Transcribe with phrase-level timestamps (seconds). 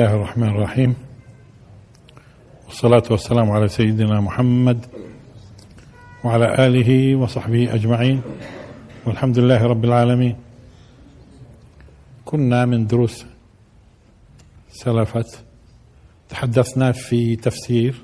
[0.00, 0.94] الله الرحمن الرحيم.
[2.66, 4.86] والصلاة والسلام على سيدنا محمد
[6.24, 8.22] وعلى آله وصحبه أجمعين.
[9.06, 10.36] والحمد لله رب العالمين.
[12.24, 13.26] كنا من دروس
[14.72, 15.44] سلفت.
[16.28, 17.94] تحدثنا في تفسير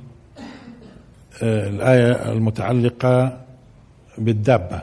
[1.42, 3.40] آه، الآية المتعلقة
[4.18, 4.82] بالدابة.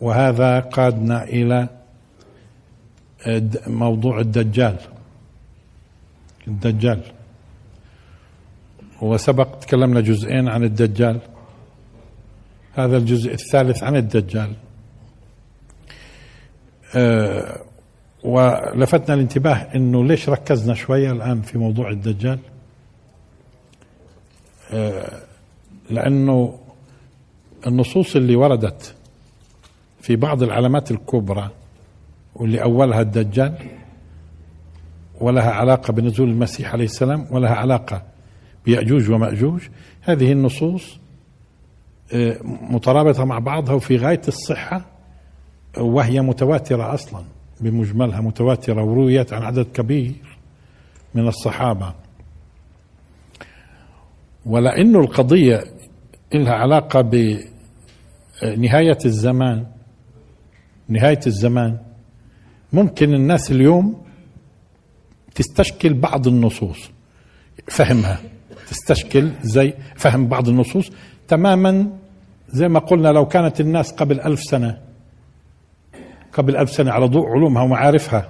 [0.00, 1.68] وهذا قادنا إلى
[3.26, 4.93] آه، موضوع الدجال.
[6.48, 7.00] الدجال.
[9.02, 11.20] وسبق تكلمنا جزئين عن الدجال.
[12.72, 14.52] هذا الجزء الثالث عن الدجال.
[16.96, 17.60] أه
[18.22, 22.38] ولفتنا الانتباه إنه ليش ركزنا شوية الآن في موضوع الدجال؟
[24.72, 25.20] أه
[25.90, 26.58] لأنه
[27.66, 28.94] النصوص اللي وردت
[30.00, 31.50] في بعض العلامات الكبرى
[32.34, 33.54] واللي أولها الدجال
[35.24, 38.02] ولها علاقة بنزول المسيح عليه السلام ولها علاقة
[38.64, 39.60] بيأجوج ومأجوج.
[40.02, 40.98] هذه النصوص
[42.12, 44.84] آه، مترابطة مع بعضها وفي غاية الصحة
[45.78, 47.24] وهي متواترة أصلا
[47.60, 50.14] بمجملها متواترة ورويت عن عدد كبير
[51.14, 51.94] من الصحابة.
[54.46, 55.64] ولأنه القضية
[56.34, 59.66] لها علاقة بنهايه الزمان
[60.88, 61.78] نهاية الزمان
[62.72, 64.03] ممكن الناس اليوم
[65.34, 66.90] تستشكل بعض النصوص.
[67.68, 68.20] فهمها.
[68.68, 70.90] تستشكل زي فهم بعض النصوص.
[71.28, 71.90] تماما
[72.48, 74.78] زي ما قلنا لو كانت الناس قبل ألف سنة
[76.32, 78.28] قبل ألف سنة على ضوء علومها ومعارفها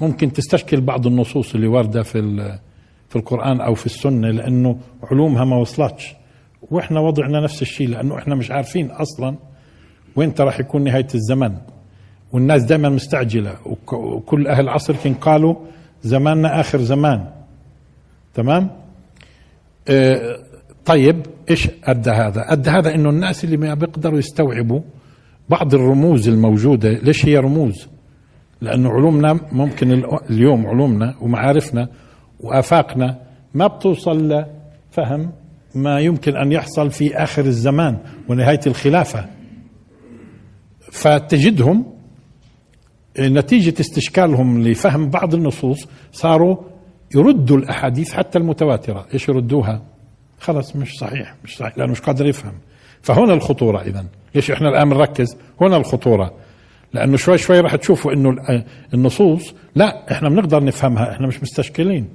[0.00, 2.58] ممكن تستشكل بعض النصوص اللي واردة في
[3.08, 6.14] في القرآن أو في السنة لأنه علومها ما وصلتش.
[6.70, 9.36] وإحنا وضعنا نفس الشيء لأنه إحنا مش عارفين أصلا
[10.16, 11.54] وين راح يكون نهاية الزمن.
[12.32, 13.56] والناس دائما مستعجلة.
[13.92, 15.54] وكل أهل العصر كان قالوا
[16.02, 17.30] زماننا آخر زمان
[18.34, 18.70] تمام
[19.88, 20.38] آه
[20.84, 24.80] طيب إيش أدى هذا؟ أدى هذا إنه الناس اللي ما بيقدروا يستوعبوا
[25.48, 27.88] بعض الرموز الموجودة، ليش هي رموز؟
[28.60, 31.88] لأنه علومنا ممكن اليوم علومنا ومعارفنا
[32.40, 33.18] وآفاقنا
[33.54, 35.32] ما بتوصل لفهم
[35.74, 37.98] ما يمكن أن يحصل في آخر الزمان
[38.28, 39.26] ونهاية الخلافة.
[40.92, 41.97] فتجدهم
[43.20, 46.56] نتيجة استشكالهم لفهم بعض النصوص صاروا
[47.14, 49.06] يردوا الأحاديث حتى المتواترة.
[49.14, 49.82] إيش يردوها؟
[50.40, 52.52] خلاص مش صحيح مش صحيح لأنه مش قادر يفهم.
[53.02, 56.32] فهنا الخطورة إذا ليش إحنا الآن بنركز هنا الخطورة.
[56.92, 58.36] لأنه شوي شوي راح تشوفوا إنه
[58.94, 62.08] النصوص لا إحنا بنقدر نفهمها إحنا مش مستشكلين.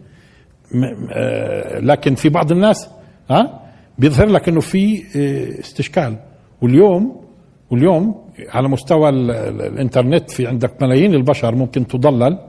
[1.11, 2.89] آه، لكن في بعض الناس
[3.29, 3.59] ها
[3.97, 6.15] بيظهر لك إنه في آه، استشكال.
[6.61, 7.22] واليوم
[7.71, 8.15] واليوم
[8.49, 12.39] على مستوى الإنترنت في عندك ملايين البشر ممكن تضلل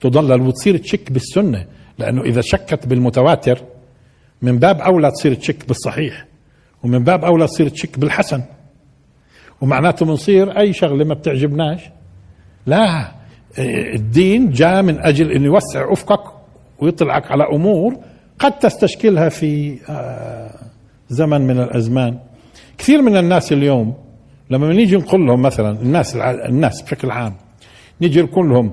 [0.00, 1.66] تضلل وتصير تشك بالسنة
[1.98, 3.62] لأنه إذا شكت بالمتواتر
[4.42, 6.26] من باب أولى تصير تشك بالصحيح
[6.82, 8.42] ومن باب أولى تصير تشك بالحسن.
[9.60, 11.90] ومعناته بنصير أي شغلة ما بتعجبناش.
[12.66, 13.12] لا
[13.94, 16.22] الدين جاء من أجل إنه يوسع أفقك
[16.78, 17.96] ويطلعك على أمور
[18.38, 20.54] قد تستشكلها في آه،
[21.08, 22.18] زمن من الأزمان.
[22.78, 23.94] كثير من الناس اليوم
[24.50, 27.34] لما نيجي نقول لهم مثلا الناس الناس بشكل عام
[28.00, 28.72] نيجي نقول لهم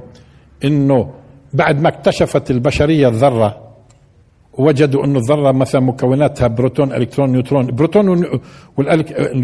[0.65, 1.13] إنه
[1.53, 3.67] بعد ما اكتشفت البشرية الذرة
[4.53, 8.39] وجدوا إنه الذرة مثلا مكوناتها بروتون إلكترون نيوترون بروتون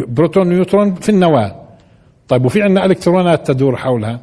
[0.07, 1.55] بروتون نيوترون في النواه
[2.27, 4.19] طيب وفي عندنا إلكترونات تدور حولها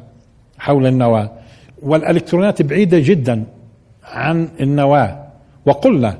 [0.59, 1.31] حول النواه
[1.83, 3.45] والإلكترونات بعيدة جدا
[4.03, 5.27] عن النواه
[5.65, 6.17] وقلنا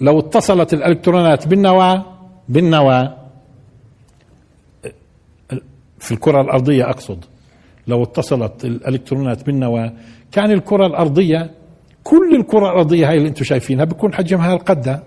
[0.00, 2.04] لو اتصلت الإلكترونات بالنواه
[2.48, 3.17] بالنواه
[6.08, 7.24] في الكرة الأرضية أقصد.
[7.86, 9.92] لو اتصلت الإلكترونات بالنواة
[10.32, 11.50] كان الكرة الأرضية
[12.04, 15.02] كل الكرة الأرضية هاي اللي أنتم شايفينها بيكون حجمها هالقد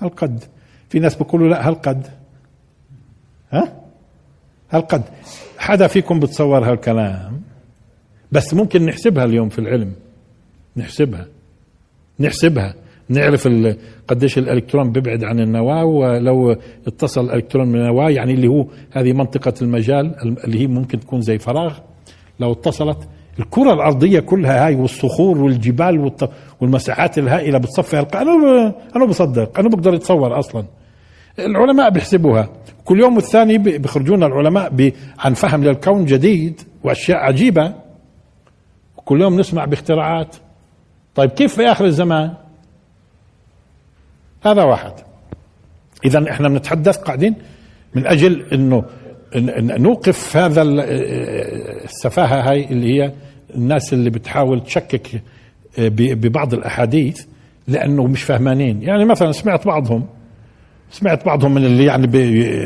[0.00, 0.44] هالقد
[0.88, 2.06] في ناس بيقولوا لا هالقد.
[3.52, 3.82] ها؟
[4.70, 5.02] هالقد.
[5.58, 7.42] حدا فيكم بتصور هالكلام؟
[8.32, 9.92] بس ممكن نحسبها اليوم في العلم.
[10.76, 11.26] نحسبها.
[12.20, 12.74] نحسبها.
[13.12, 13.48] نعرف
[14.08, 16.56] قديش الإلكترون بيبعد عن النواة ولو
[16.86, 20.14] اتصل الالكترون من النواة يعني اللي هو هذه منطقة المجال
[20.44, 21.78] اللي هي ممكن تكون زي فراغ.
[22.40, 22.98] لو اتصلت
[23.38, 26.12] الكرة الأرضية كلها هاي والصخور والجبال
[26.60, 30.64] والمساحات الهائلة بتصفي أنا أنا بصدق أنا بقدر أتصور أصلا.
[31.38, 32.48] العلماء بيحسبوها.
[32.84, 37.74] كل يوم والثاني بيخرجونا العلماء عن فهم للكون جديد وأشياء عجيبة.
[38.96, 40.36] كل يوم نسمع باختراعات.
[41.14, 42.34] طيب كيف في آخر الزمان؟
[44.42, 44.92] هذا واحد.
[46.04, 47.34] اذا إحنا بنتحدث قاعدين
[47.94, 48.84] من أجل إنه
[49.78, 50.62] نوقف هذا
[51.84, 53.12] السفاهة هاي اللي هي
[53.54, 55.22] الناس اللي بتحاول تشكك
[55.78, 57.24] آه، ببعض الأحاديث
[57.68, 58.82] لأنه مش فهمانين.
[58.82, 60.06] يعني مثلا سمعت بعضهم
[60.90, 62.06] سمعت بعضهم من اللي يعني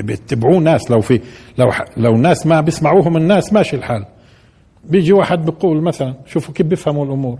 [0.02, 0.90] بيتبعوه ناس.
[0.90, 1.20] لو في
[1.58, 4.05] لو لو ناس ما بيسمعوهم الناس ماشي الحال.
[4.84, 7.38] بيجي واحد بيقول مثلا شوفوا كيف بيفهموا الأمور.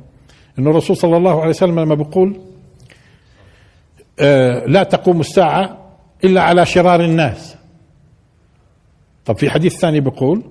[0.59, 2.41] إنه الرسول صلى الله عليه وسلم لما بيقول
[4.67, 5.79] لا تقوم الساعة
[6.25, 7.57] إلا على شرار الناس.
[9.25, 10.43] طب في حديث ثاني بيقول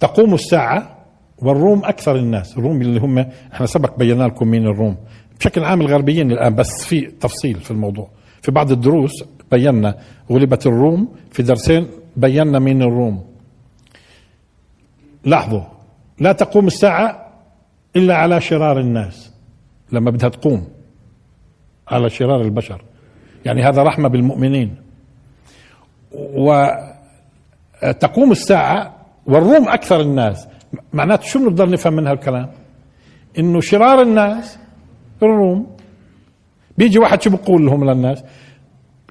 [0.00, 0.96] تقوم الساعة
[1.38, 2.58] والروم أكثر الناس.
[2.58, 3.18] الروم اللي هم
[3.52, 4.96] إحنا سبق بينا لكم مين الروم.
[5.38, 8.10] بشكل عام الغربيين الآن بس في تفصيل في الموضوع.
[8.42, 9.98] في بعض الدروس بينا
[10.30, 13.24] غلبت الروم في درسين بينا مين الروم.
[15.24, 15.62] لاحظوا
[16.18, 17.32] لا تقوم الساعة
[17.96, 19.32] إلا على شرار الناس.
[19.92, 20.68] لما بدها تقوم.
[21.90, 22.82] على شرار البشر.
[23.44, 24.76] يعني هذا رحمة بالمؤمنين.
[26.12, 26.82] وتقوم
[28.32, 28.96] الساعة
[29.26, 30.48] والروم أكثر الناس.
[30.92, 32.50] معناته شو بنقدر نفهم من هالكلام؟
[33.38, 34.58] إنه شرار الناس
[35.22, 35.76] الروم.
[36.78, 38.24] بيجي واحد شو بيقول لهم للناس؟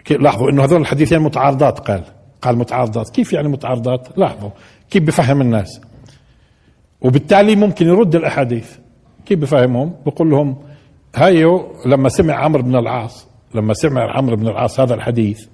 [0.10, 2.04] لاحظوا إنه هذول الحديثين متعارضات قال.
[2.42, 3.10] قال متعارضات.
[3.10, 4.50] كيف يعني متعارضات؟ لاحظوا.
[4.90, 5.82] كيف بفهم الناس؟
[7.02, 8.78] وبالتالي ممكن يرد الأحاديث.
[9.26, 10.58] كيف بفهمهم؟ بقول لهم
[11.16, 15.46] هايو لما سمع عمرو بن العاص لما سمع عمرو بن العاص هذا الحديث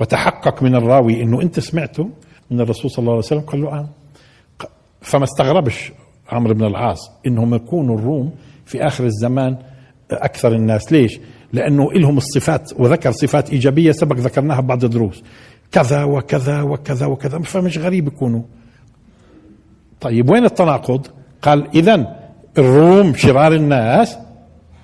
[0.00, 2.10] وتحقق من الراوي إنه أنت سمعته
[2.50, 3.88] من الرسول صلى الله عليه وسلم قال له آه.
[5.00, 5.92] فما استغربش
[6.30, 8.34] عمرو بن العاص إنهم يكونوا الروم
[8.66, 9.56] في آخر الزمان
[10.10, 10.92] أكثر الناس.
[10.92, 11.20] ليش؟
[11.52, 15.22] لأنه لهم الصفات وذكر صفات إيجابية سبق ذكرناها ببعض الدروس.
[15.72, 18.42] كذا وكذا وكذا وكذا فمش غريب يكونوا.
[20.00, 21.06] طيب وين التناقض؟
[21.42, 22.16] قال اذا
[22.58, 24.18] الروم شرار الناس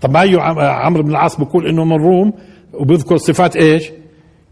[0.04, 0.20] طب ما
[0.68, 2.32] عمرو بن العاص بيقول إنه من الروم
[2.72, 3.90] وبيذكر صفات إيش؟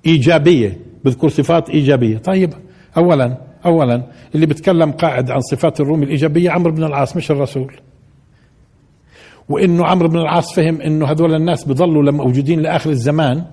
[0.06, 2.18] إيجابية بذكر صفات إيجابية.
[2.18, 2.52] طيب
[2.96, 4.02] اولا اولا
[4.34, 7.72] اللي بيتكلم قاعد عن صفات الروم الإيجابية عمرو بن العاص مش الرسول.
[9.48, 13.44] وإنه عمرو بن العاص فهم إنه هذول الناس بضلوا لما موجودين لآخر الزمان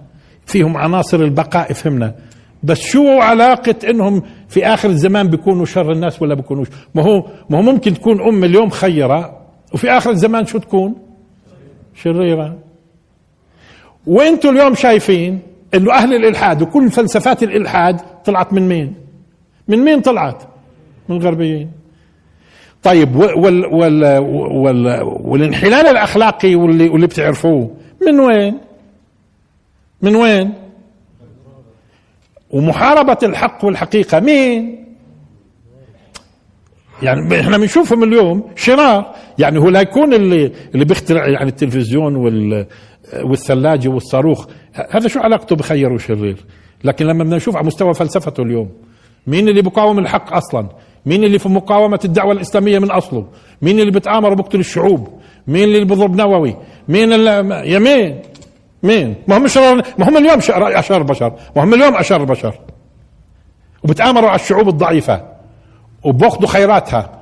[0.46, 2.16] فيهم عناصر البقاء فهمنا.
[2.64, 7.58] بس شو علاقة إنهم في آخر الزمان بيكونوا شر الناس ولا بيكونوش؟ ما هو ما
[7.58, 9.40] هو ممكن تكون أم اليوم خيرة
[9.74, 11.09] وفي آخر الزمان شو تكون؟
[12.04, 12.58] شريرة
[14.08, 15.40] وأنتم اليوم شايفين
[15.74, 18.96] إنه أهل الإلحاد وكل فلسفات الإلحاد طلعت من مين
[19.68, 20.44] من مين طلعت
[21.10, 21.72] من الغربيين
[22.84, 27.76] طيب وال وال وال والانحلال الأخلاقي واللي واللي بتعرفوه
[28.08, 28.58] من وين؟
[30.02, 30.54] من وين؟
[32.52, 34.79] ومحاربة الحق والحقيقة مين؟
[37.04, 42.66] يعني إحنا بنشوفهم اليوم شرار يعني هو لا يكون اللي اللي بيخترع يعني التلفزيون وال
[43.24, 44.46] والثلاجة والصاروخ.
[44.92, 46.46] هذا شو علاقته بخير وشرير؟
[46.84, 48.70] لكن لما بدنا نشوف على مستوى فلسفته اليوم
[49.28, 50.70] مين اللي بيقاوم الحق أصلا؟
[51.06, 53.28] مين اللي في مقاومة الدعوة الإسلامية من أصله؟
[53.62, 55.08] مين اللي بتآمر وبقتل الشعوب؟
[55.48, 56.56] مين اللي بضرب نووي؟
[56.88, 57.32] مين اللي
[57.72, 58.22] يا مين؟
[58.84, 61.34] مين ما هم شرار ما هم اليوم أشر بشر.
[61.56, 62.56] ما هم اليوم أشر بشر.
[63.84, 65.29] وبتآمروا على الشعوب الضعيفة.
[66.04, 67.20] وبأخذوا خيراتها.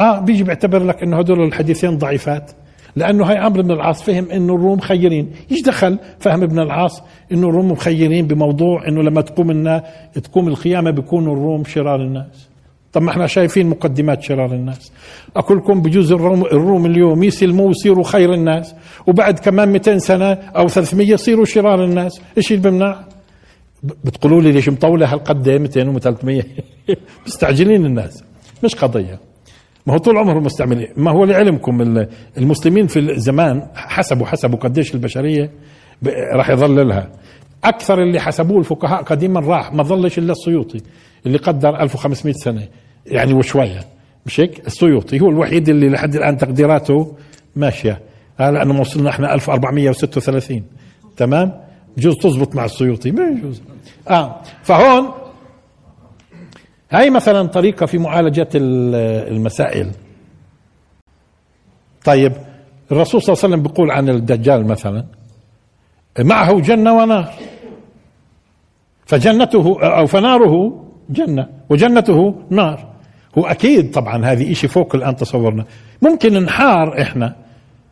[0.00, 2.50] آه بيجي بيعتبر لك إنه هدول الحديثين ضعيفات
[2.96, 5.30] لأنه هاي عمرو بن العاص فهم إنه الروم خيرين.
[5.50, 7.02] إيش دخل فهم ابن العاص؟
[7.32, 9.82] إنه الروم مخيرين بموضوع إنه لما تقوم النا
[10.14, 12.48] تقوم القيامة بيكونوا الروم شرار الناس.
[12.92, 14.92] طب ما إحنا شايفين مقدمات شرار الناس.
[15.36, 18.74] أقول لكم بجوز الروم, الروم اليوم يسلموا ويصيروا خير الناس
[19.06, 22.20] وبعد كمان 200 سنة أو 300 يصيروا شرار الناس.
[22.36, 22.96] إيش اللي بمنع
[23.82, 26.42] بتقولوا لي ليش مطولة هالقد 200 و 300
[27.26, 28.24] مستعجلين الناس.
[28.64, 29.20] مش قضية.
[29.86, 32.06] ما هو طول عمرهم مستعملين ما هو لعلمكم
[32.38, 35.50] المسلمين في الزمان حسبوا حسبوا قديش البشرية
[36.34, 37.10] راح يظل لها.
[37.64, 39.72] أكثر اللي حسبوه الفقهاء قديما راح.
[39.72, 40.80] ما ظلش إلا السيوطي
[41.26, 42.68] اللي قدر 1500 سنة.
[43.06, 43.80] يعني وشوية.
[44.26, 47.16] مش هيك؟ السيوطي هو الوحيد اللي لحد الآن تقديراته
[47.56, 48.00] ماشية.
[48.40, 50.62] آه لأنه وصلنا إحنا 1436
[51.16, 51.65] تمام؟
[51.96, 53.62] بجوز تزبط مع السيوطي ما يجوز.
[54.08, 55.10] آه فهون
[56.90, 59.90] هاي مثلا طريقة في معالجة المسائل.
[62.04, 62.32] طيب
[62.92, 65.04] الرسول صلى الله عليه وسلم بيقول عن الدجال مثلا
[66.18, 67.32] معه جنة ونار.
[69.06, 72.86] فجنته أو فناره جنة وجنته نار.
[73.38, 75.64] هو أكيد طبعا هذه شيء فوق الآن تصورنا.
[76.02, 77.36] ممكن نحار إحنا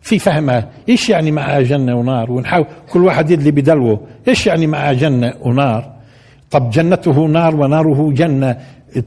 [0.04, 4.00] في فهمها إيش يعني معها جنة ونار؟ ونحاول كل واحد يدلي بدلوه.
[4.28, 5.92] إيش يعني معها جنة ونار؟
[6.50, 8.58] طب جنته نار وناره جنة.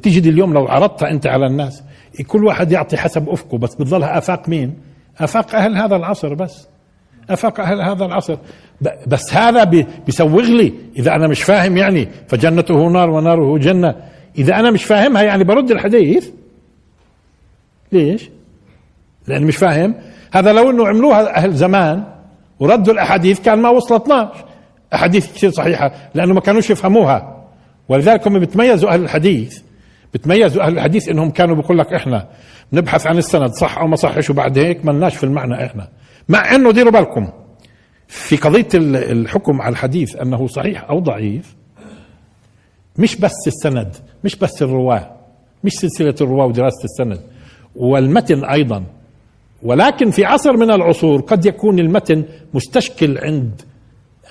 [0.03, 1.83] تجد اليوم لو عرضتها أنت على الناس
[2.27, 4.73] كل واحد يعطي حسب أفقه بس بتظلها آفاق مين؟
[5.19, 6.67] آفاق أهل هذا العصر بس.
[7.29, 8.37] آفاق أهل هذا العصر.
[9.07, 9.63] بس هذا
[10.05, 10.73] بيسوغ لي.
[10.97, 13.95] إذا أنا مش فاهم يعني فجنته نار وناره جنة.
[14.37, 16.29] إذا أنا مش فاهمها يعني برد الحديث.
[17.91, 18.29] ليش؟
[19.27, 19.95] لاني مش فاهم.
[20.33, 22.03] هذا لو إنه عملوها أهل زمان
[22.59, 24.27] وردوا الأحاديث كان ما وصلتناش
[24.93, 27.43] أحاديث كثير صحيحة لأنه ما كانوش يفهموها.
[27.89, 29.61] ولذلك هم بتميزوا أهل الحديث
[30.13, 32.27] بتميزوا أهل الحديث إنهم كانوا بيقول لك إحنا
[32.73, 35.87] نبحث عن السند صح أو ما صحش وبعد هيك ملناش في المعنى إحنا.
[36.29, 37.29] مع إنه ديروا بالكم
[38.07, 41.55] في قضية الحكم على الحديث أنه صحيح أو ضعيف
[42.97, 45.11] مش بس السند مش بس الرواة
[45.63, 47.19] مش سلسلة الرواة ودراسة السند.
[47.75, 48.83] والمتن أيضا
[49.63, 52.23] ولكن في عصر من العصور قد يكون المتن
[52.53, 53.61] مستشكل عند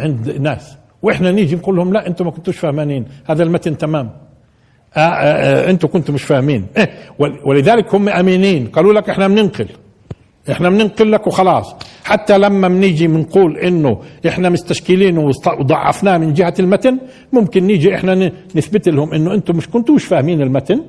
[0.01, 3.05] عند ناس وإحنا نيجي نقول لهم لا أنتم ما كنتوش فاهمانين.
[3.27, 4.11] هذا المتن تمام.
[4.97, 5.03] آه آه
[5.67, 6.67] آه أنتم كنتم مش فاهمين.
[6.77, 6.91] إيه
[7.45, 9.69] ولذلك هم امينين قالوا لك إحنا بننقل
[10.51, 11.77] إحنا بننقل لك وخلاص.
[12.05, 16.99] حتى لما بنيجي بنقول إنه إحنا مستشكلين وضعفناه من جهة المتن
[17.33, 20.83] ممكن نيجي إحنا نثبت لهم إنه أنتم مش كنتوش فاهمين المتن.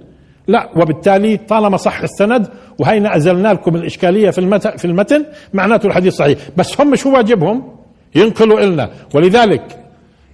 [0.47, 2.47] لا وبالتالي طالما صح السند
[2.79, 6.39] وهينا ازلنا لكم الإشكالية في المتن في المتن معناته الحديث صحيح.
[6.57, 7.75] بس هم شو واجبهم؟
[8.15, 9.79] ينقلوا لنا ولذلك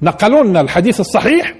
[0.01, 1.55] نقلوا لنا الحديث الصحيح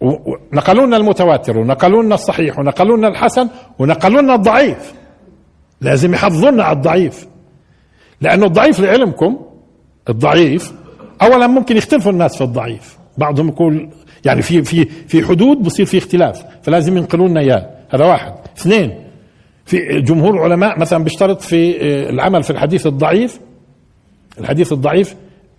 [0.00, 4.94] ونقلوا لنا المتواتر ونقلوا لنا الصحيح ونقلوا لنا الحسن ونقلوا لنا الضعيف.
[5.80, 7.26] لازم يحافظونا على الضعيف.
[8.20, 9.38] لأنه الضعيف لعلمكم
[10.08, 10.72] الضعيف
[11.22, 12.98] اولا ممكن يختلفوا الناس في الضعيف.
[13.18, 13.88] بعضهم يقول
[14.28, 17.70] يعني في في في حدود بصير في اختلاف فلازم ينقلوا لنا إياه.
[17.90, 18.34] هذا واحد.
[18.58, 19.04] اثنين
[19.66, 23.40] في جمهور العلماء مثلا بيشترط في آه، العمل في الحديث الضعيف.
[24.40, 25.16] الحديث الضعيف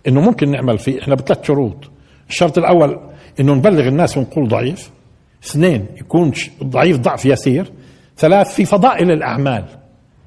[0.08, 1.90] إنه ممكن نعمل فيه إحنا بثلاث شروط.
[2.28, 3.00] الشرط الأول
[3.40, 4.90] إنه نبلغ الناس ونقول ضعيف.
[5.44, 6.32] اثنين يكون
[6.64, 7.72] ضعيف ضعف يسير.
[8.16, 9.64] ثلاث في فضائل الأعمال.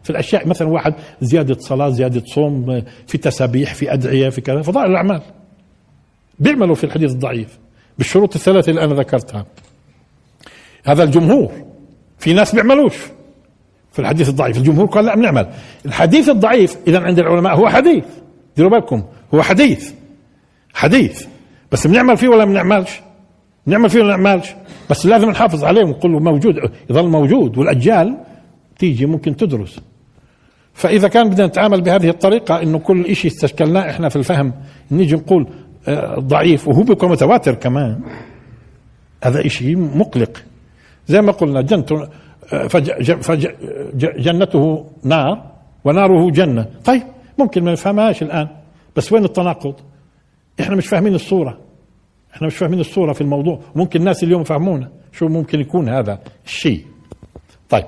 [0.03, 4.91] في الأشياء مثلا واحد زيادة صلاة زيادة صوم في تسابيح في أدعية في كذا فضائل
[4.91, 5.21] الأعمال.
[6.39, 7.62] بيعملوا في الحديث الضعيف.
[7.97, 9.45] بالشروط الثلاثة اللي أنا ذكرتها.
[10.85, 11.51] هذا الجمهور
[12.19, 12.95] في ناس بيعملوش.
[13.91, 15.47] في الحديث الضعيف الجمهور قال لا بنعمل.
[15.85, 18.05] الحديث الضعيف إذا عند العلماء هو حديث.
[18.57, 19.91] ديروا بالكم هو حديث.
[20.73, 21.25] حديث.
[21.71, 23.01] بس بنعمل فيه ولا بنعملش؟
[23.67, 24.55] بنعمل فيه ولا بنعملش؟
[24.89, 26.55] بس لازم نحافظ عليه ونقول له موجود
[26.89, 27.57] يظل موجود.
[27.57, 28.17] والأجيال
[28.79, 29.79] تيجي ممكن تدرس.
[30.73, 34.53] فإذا كان بدنا نتعامل بهذه الطريقة إنه كل شيء استشكلناه إحنا في الفهم
[34.91, 35.47] نيجي نقول
[36.19, 37.99] ضعيف وهو بيكون متواتر كمان.
[39.23, 40.43] هذا شيء مقلق.
[41.07, 42.07] زي ما قلنا جنته
[42.53, 42.67] آه،
[43.21, 45.51] فجنته نار
[45.85, 46.65] وناره جنة.
[46.85, 47.03] طيب
[47.39, 48.47] ممكن ما نفهمهاش الآن
[48.95, 49.75] بس وين التناقض؟
[50.59, 51.57] إحنا مش فاهمين الصورة.
[52.35, 53.59] إحنا مش فاهمين الصورة في الموضوع.
[53.75, 56.85] ممكن الناس اليوم يفهمونا شو ممكن يكون هذا الشيء؟
[57.69, 57.85] طيب.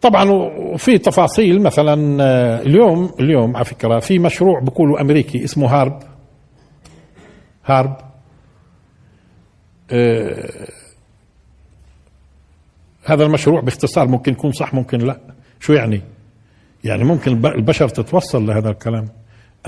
[0.00, 6.13] طبعا في تفاصيل مثلا آه، اليوم اليوم على فكرة في مشروع بقولوا أمريكي اسمه هارب.
[7.64, 7.96] هارب
[9.90, 10.68] آه
[13.04, 15.20] هذا المشروع باختصار ممكن يكون صح ممكن لا.
[15.60, 16.02] شو يعني؟
[16.84, 19.08] يعني ممكن البشر تتوصل لهذا الكلام.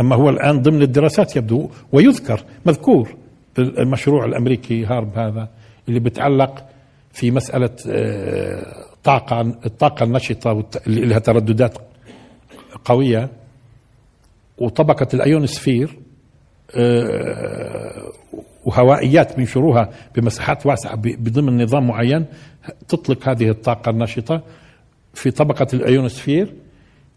[0.00, 3.16] أما هو الآن ضمن الدراسات يبدو ويذكر مذكور
[3.58, 5.48] المشروع الأمريكي هارب هذا
[5.88, 6.64] اللي بتعلق
[7.12, 11.78] في مسألة آه، طاقة الطاقة النشطة اللي لها ترددات
[12.84, 13.28] قوية
[14.58, 16.05] وطبقة الايونسفير آه،
[18.64, 22.24] وهوائيات بينشروها بمساحات واسعة بضمن نظام معين
[22.88, 24.42] تطلق هذه الطاقة النشطة
[25.14, 26.54] في طبقة الايونسفير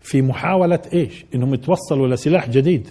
[0.01, 2.89] في محاولة إيش؟ إنهم يتوصلوا لسلاح جديد.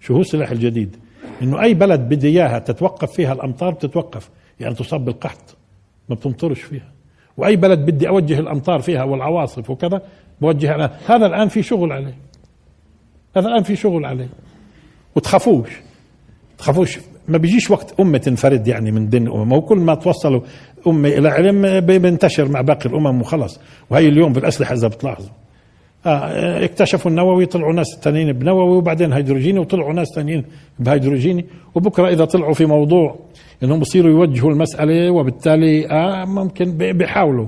[0.00, 0.96] شو هو السلاح الجديد؟
[1.42, 4.30] إنه أي بلد بدي إياها تتوقف فيها الأمطار بتتوقف
[4.60, 5.56] يعني تصاب بالقحط
[6.08, 6.92] ما بتمطرش فيها.
[7.36, 10.02] وأي بلد بدي أوجه الأمطار فيها والعواصف وكذا
[10.40, 10.98] بوجه أنا.
[11.06, 12.16] هذا الآن في شغل عليه.
[13.36, 14.28] هذا الآن في شغل عليه.
[15.16, 15.68] وتخافوش.
[16.58, 16.98] تخافوش.
[17.28, 18.00] ما بيجيش وقت.
[18.00, 19.52] أمة تنفرد يعني من دين الأمم.
[19.52, 20.40] وكل ما توصلوا
[20.86, 25.30] أمة إلى علم بينتشر مع باقي الأمم وخلص وهي اليوم بالأسلحة إذا بتلاحظوا.
[26.06, 30.44] آه اكتشفوا النووي طلعوا ناس ثانيين بنووي وبعدين هيدروجيني وطلعوا ناس ثانيين
[30.78, 31.46] بهيدروجيني.
[31.74, 33.16] وبكرة إذا طلعوا في موضوع
[33.62, 37.46] إنهم بصيروا يوجهوا المسألة وبالتالي آه ممكن بيحاولوا.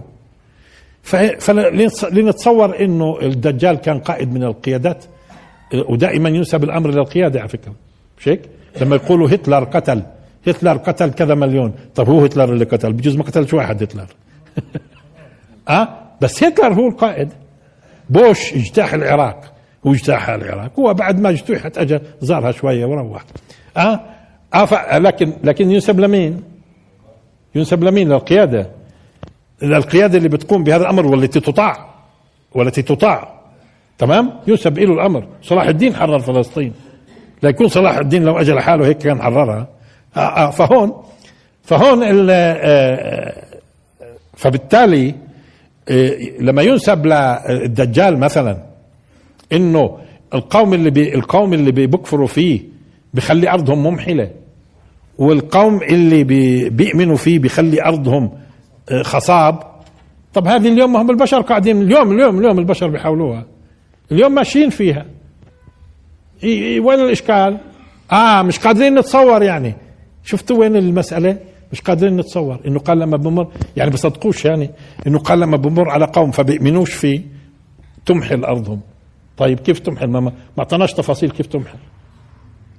[1.39, 5.05] فلنتصور إنه الدجال كان قائد من القيادات
[5.73, 7.75] ودائما ينسب الأمر للقياده على فكرة.
[8.19, 8.41] مش هيك؟
[8.81, 10.03] لما يقولوا هتلر قتل
[10.47, 11.75] هتلر قتل كذا مليون.
[11.95, 14.07] طب هو هتلر اللي قتل؟ بجوز ما قتلش واحد هتلر.
[15.69, 15.89] آه؟
[16.21, 17.29] بس هتلر هو القائد.
[18.11, 19.53] بوش اجتاح العراق
[19.85, 20.81] واجتاح العراق.
[20.81, 23.25] هو بعد ما اجتاحت اجى زارها شوية وروح
[23.77, 24.01] آه,
[24.55, 26.43] آه لكن لكن ينسب لمين؟
[27.55, 28.71] ينسب لمين؟ للقيادة.
[29.63, 31.95] للقيادة اللي بتقوم بهذا الأمر والتي تطاع.
[32.55, 33.34] والتي تطاع.
[33.99, 35.27] تمام؟ ينسب له الأمر.
[35.43, 36.73] صلاح الدين حرر فلسطين.
[37.43, 39.69] لا يكون صلاح الدين لو اجى لحاله هيك كان حررها.
[40.17, 40.93] آه آه فهون
[41.63, 43.43] فهون آه،
[44.37, 45.15] فبالتالي
[46.41, 48.59] لما ينسب للدجال مثلا
[49.53, 49.99] إنه
[50.35, 52.61] القوم اللي بي القوم اللي بيكفروا فيه
[53.15, 54.31] بخلي أرضهم ممحلة
[55.19, 58.31] والقوم اللي بي بيؤمنوا فيه بخلي أرضهم
[59.03, 59.63] خصاب
[60.35, 63.45] طب هذه اليوم هم البشر قاعدين اليوم اليوم اليوم البشر بيحاولوها.
[64.13, 65.07] اليوم ماشيين فيها.
[66.79, 67.59] وين الإشكال؟
[68.13, 69.75] آه مش قادرين نتصور يعني.
[70.25, 71.39] شفتوا وين المسألة؟
[71.73, 72.61] مش قادرين نتصور.
[72.67, 74.71] إنه قال لما بمر يعني بصدقوش يعني
[75.07, 77.23] إنه قال لما بمر على قوم فبيؤمنوش فيه
[78.07, 78.81] تمحل أرضهم.
[79.37, 81.79] طيب كيف تمحل؟ ما ما اعطناش تفاصيل كيف تمحل.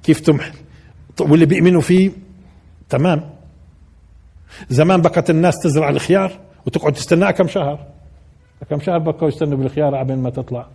[0.04, 0.54] كيف تمحل؟
[1.20, 2.12] واللي بيؤمنوا فيه
[2.90, 3.30] تمام.
[4.70, 7.80] زمان بقت الناس تزرع الخيار وتقعد تستناها كم شهر.
[8.70, 10.68] كم شهر بقوا يستنوا بالخيار عبين ما تطلع؟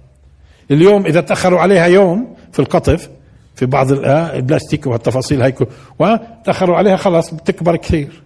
[0.71, 3.11] اليوم إذا تأخروا عليها يوم في القطف
[3.55, 5.59] في بعض آه، البلاستيك والتفاصيل هيك
[5.99, 8.23] وتاخروا عليها خلاص بتكبر كثير.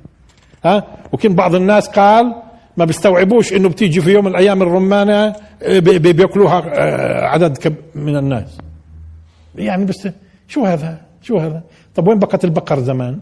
[0.65, 2.35] ها وكان بعض الناس قال
[2.77, 8.59] ما بيستوعبوش إنه بتيجي في يوم من الأيام الرمانة آه، بيأكلوها آه، عدد من الناس.
[9.55, 10.09] يعني بس
[10.49, 11.63] شو هذا؟ شو هذا؟
[11.95, 13.21] طب وين بقت البقر زمان؟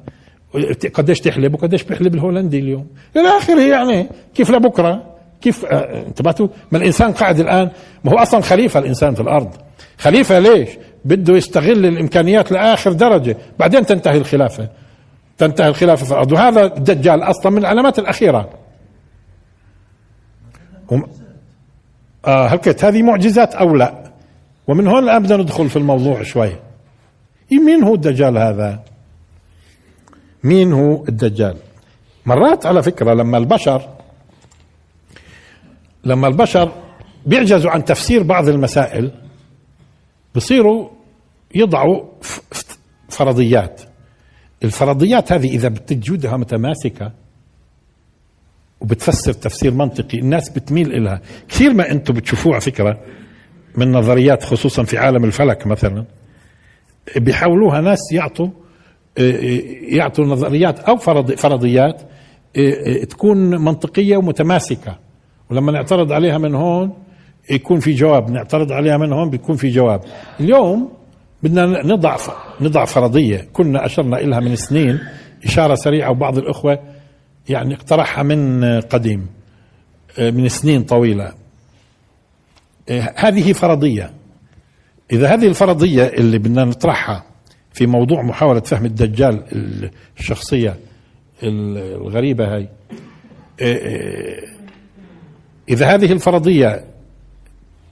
[0.95, 2.87] قديش تحلب؟ وقديش بيحلب الهولندي اليوم؟
[3.17, 5.12] إلى آخره يعني كيف لبكرة؟
[5.43, 7.71] كيف انتبهتوا؟ ما الإنسان قاعد الآن
[8.05, 9.51] ما هو أصلا خليفة الإنسان في الأرض.
[9.99, 10.69] خليفة ليش؟
[11.05, 13.37] بده يستغل الإمكانيات لآخر درجة.
[13.59, 14.69] بعدين تنتهي الخلافة.
[15.39, 16.33] تنتهي الخلافة في الأرض.
[16.33, 18.51] وهذا الدجال أصلا من العلامات الأخيرة.
[20.91, 21.07] هم
[22.27, 24.13] آه هلكت هذه معجزات أو لا؟
[24.69, 26.53] ومن هون الآن بدنا ندخل في الموضوع شوي.
[27.53, 28.81] مين هو الدجال هذا؟
[30.45, 31.57] مين هو الدجال؟
[32.26, 33.89] مرات على فكرة لما البشر
[36.04, 36.73] لما البشر
[37.26, 39.10] بيعجزوا عن تفسير بعض المسائل
[40.34, 40.88] بصيروا
[41.54, 42.04] يضعوا
[43.08, 43.80] فرضيات.
[44.65, 47.12] الفرضيات هذه إذا بتجودها متماسكة
[48.80, 53.00] وبتفسر تفسير منطقي الناس بتميل إلها كثير ما أنتم بتشوفوه على فكرة
[53.76, 56.04] من نظريات خصوصا في عالم الفلك مثلا
[57.17, 58.49] بيحاولوها ناس يعطوا
[59.88, 60.97] يعطوا نظريات أو
[61.36, 62.02] فرضيات
[63.10, 64.99] تكون منطقية ومتماسكة.
[65.52, 66.93] ولما نعترض عليها من هون
[67.50, 70.00] يكون في جواب نعترض عليها من هون بيكون في جواب.
[70.41, 70.93] اليوم
[71.43, 72.17] بدنا نضع
[72.60, 73.49] نضع فرضية.
[73.52, 75.00] كنا أشرنا لها من سنين
[75.45, 76.78] إشارة سريعة وبعض الأخوة
[77.49, 79.26] يعني اقترحها من قديم
[80.19, 81.32] من سنين طويلة.
[83.17, 84.10] هذه فرضية.
[85.12, 87.25] إذا هذه الفرضية اللي بدنا نطرحها
[87.73, 89.43] في موضوع محاولة فهم الدجال
[90.19, 90.76] الشخصية
[91.43, 92.69] الغريبة هاي
[93.60, 94.62] إيه، إيه،
[95.69, 96.85] إذا هذه الفرضية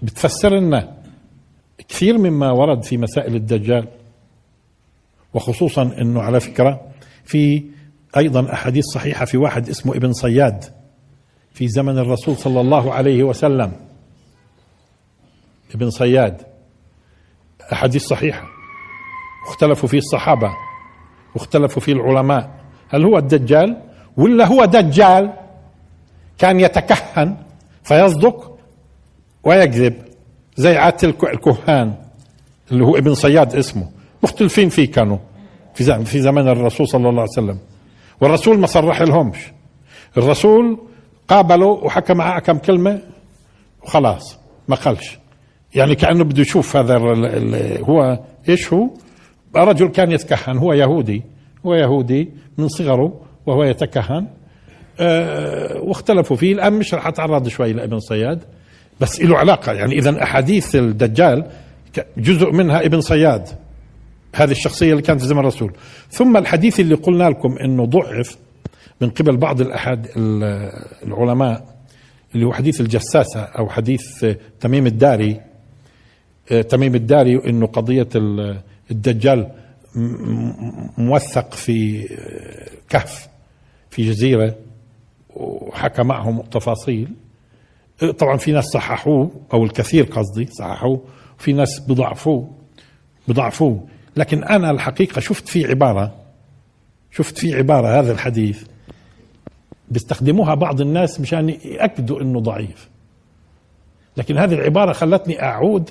[0.03, 0.97] بتفسر لنا
[1.89, 3.89] كثير مما ورد في مسائل الدجال
[5.35, 6.81] وخصوصا إنه على فكرة
[7.25, 7.65] في
[8.17, 10.65] أيضا أحاديث صحيحة في واحد اسمه ابن صياد
[11.53, 13.73] في زمن الرسول صلى الله عليه وسلم.
[15.75, 16.43] ابن صياد
[17.73, 18.47] أحاديث صحيحة
[19.47, 20.51] واختلفوا فيه الصحابة
[21.35, 22.51] واختلفوا فيه العلماء.
[22.89, 23.77] هل هو الدجال
[24.17, 25.33] ولا هو دجال؟
[26.39, 27.37] كان يتكهن
[27.83, 28.59] فيصدق
[29.45, 29.95] ويكذب
[30.57, 31.95] زي عادة الكهان
[32.73, 33.89] اللي هو ابن صياد اسمه.
[34.23, 35.19] مختلفين فيه كانوا
[35.75, 37.59] في في زمن الرسول صلى الله عليه وسلم.
[38.21, 39.39] والرسول ما صرح لهمش.
[40.17, 40.79] الرسول
[41.29, 43.03] قابله وحكى معاه كم كلمة
[43.83, 44.39] وخلاص
[44.69, 45.19] ما قالش.
[45.75, 46.99] يعني كأنه بده يشوف هذا
[47.79, 48.91] هو إيش هو؟
[49.57, 51.23] رجل كان يتكهن هو يهودي
[51.67, 54.27] هو يهودي من صغره وهو يتكهن.
[55.83, 56.53] واختلفوا فيه.
[56.53, 58.45] الآن مش رح أتعرض شوي لابن صياد
[59.01, 59.73] بس له علاقة.
[59.73, 61.51] يعني إذا أحاديث الدجال
[62.17, 63.49] جزء منها ابن صياد
[64.35, 65.73] هذه الشخصية اللي كانت في زمن الرسول.
[66.11, 68.37] ثم الحديث اللي قلنا لكم أنه ضعف
[69.01, 70.07] من قبل بعض الأحد
[71.07, 71.65] العلماء
[72.35, 74.27] اللي هو حديث الجساسة أو حديث
[74.61, 75.41] تميم الداري.
[76.53, 78.09] أه، تميم الداري إنه قضية
[78.91, 79.51] الدجال
[80.99, 82.09] موثق في
[82.89, 83.29] كهف
[83.91, 84.55] في جزيرة.
[85.35, 87.09] وحكى معهم تفاصيل.
[88.19, 91.05] طبعا في ناس صححوه أو الكثير قصدي صححوه.
[91.39, 92.51] وفي ناس بضعفوه
[93.29, 93.87] بضعفوه.
[94.17, 96.15] لكن أنا الحقيقة شفت في عبارة
[97.11, 98.65] شفت في عبارة هذا الحديث.
[99.89, 102.89] بيستخدموها بعض الناس مشان يأكدوا أنه ضعيف.
[104.17, 105.91] لكن هذه العبارة خلتني أعود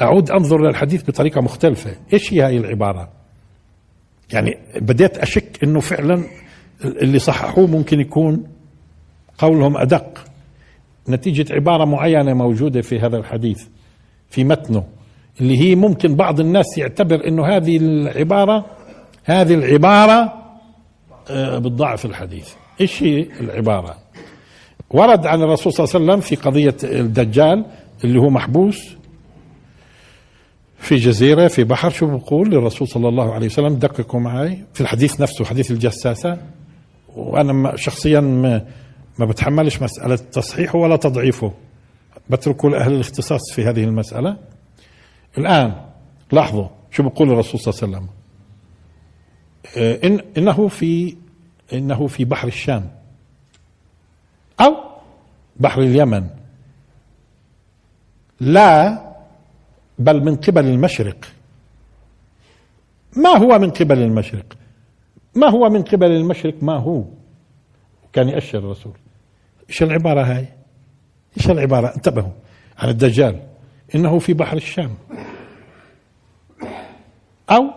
[0.00, 1.96] أعود أنظر للحديث بطريقة مختلفة.
[2.12, 3.08] إيش هي هاي العبارة؟
[4.32, 6.24] يعني بديت أشك أنه فعلا
[6.84, 8.46] اللي صححوه ممكن يكون
[9.38, 10.24] قولهم أدق.
[11.08, 13.62] نتيجة عبارة معينة موجودة في هذا الحديث
[14.30, 14.84] في متنه
[15.40, 18.66] اللي هي ممكن بعض الناس يعتبر أنه هذه العبارة
[19.24, 20.32] هذه العبارة
[21.30, 22.48] آه، بتضعف الحديث.
[22.80, 23.96] إيش هي العبارة؟
[24.90, 27.64] ورد عن الرسول صلى الله عليه وسلم في قضية الدجال
[28.04, 28.96] اللي هو محبوس
[30.78, 35.20] في جزيرة في بحر شو بقول؟ للرسول صلى الله عليه وسلم دققوا معي في الحديث
[35.20, 36.38] نفسه حديث الجساسة.
[37.16, 38.20] وأنا شخصيا
[39.18, 41.52] ما, بتحملش مسألة تصحيحه ولا تضعيفه.
[42.30, 44.36] بتركه لأهل الاختصاص في هذه المسألة.
[45.38, 45.86] الآن
[46.32, 48.14] لاحظوا شو بقول الرسول صلى الله عليه وسلم.
[50.04, 51.16] إن إنه في
[51.72, 52.90] إنه في بحر الشام.
[54.60, 54.76] أو
[55.56, 56.26] بحر اليمن.
[58.40, 59.04] لا
[59.98, 61.24] بل من قبل المشرق.
[63.16, 64.56] ما هو من قبل المشرق؟
[65.34, 67.04] ما هو من قبل المشرق؟ ما هو؟
[68.12, 68.92] كان يأشر الرسول.
[69.68, 70.48] إيش العبارة هاي؟
[71.36, 72.32] إيش العبارة؟ انتبهوا.
[72.78, 73.40] عن الدجال.
[73.94, 74.94] إنه في بحر الشام.
[77.50, 77.70] أو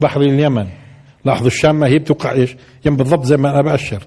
[0.00, 0.68] بحر اليمن.
[1.24, 4.06] لاحظوا الشام ما هي بتوقع إيش؟ يم بالضبط زي ما أنا بأشر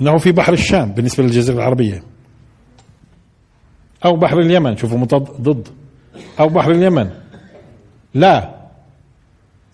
[0.00, 2.02] إنه في بحر الشام بالنسبة للجزيرة العربية.
[4.04, 4.76] أو بحر اليمن.
[4.76, 5.68] شوفوا مضاد ضد.
[6.40, 7.10] أو بحر اليمن.
[8.14, 8.60] لا.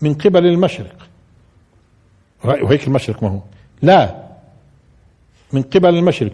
[0.03, 1.09] من قبل المشرق.
[2.45, 3.41] وهيك المشرق ما هو.
[3.83, 4.26] لا.
[5.53, 6.33] من قبل المشرق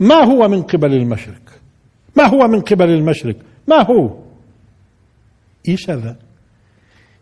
[0.00, 1.40] ما هو من قبل المشرق
[2.16, 3.36] ما هو من قبل المشرق
[3.68, 4.10] ما هو؟
[5.68, 6.16] إيش هذا؟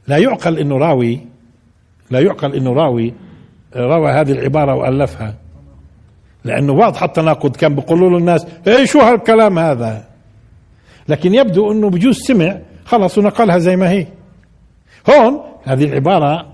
[0.09, 1.21] لا يعقل إنه راوي
[2.11, 3.15] لا يعقل إنه راوي
[3.77, 5.35] روى هذه العبارة وألفها.
[6.45, 10.05] لأنه واضح التناقض كان بيقولوا له الناس إيه شو هالكلام هذا؟
[11.09, 14.07] لكن يبدو إنه بجوز سمع خلص ونقلها زي ما هي.
[15.11, 16.53] هون هذه العبارة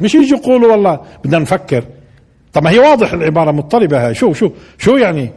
[0.00, 1.84] مش يجي يقولوا والله بدنا نفكر.
[2.52, 4.06] طب ما هي واضح العبارة مضطربة.
[4.06, 5.30] هاي شو شو شو يعني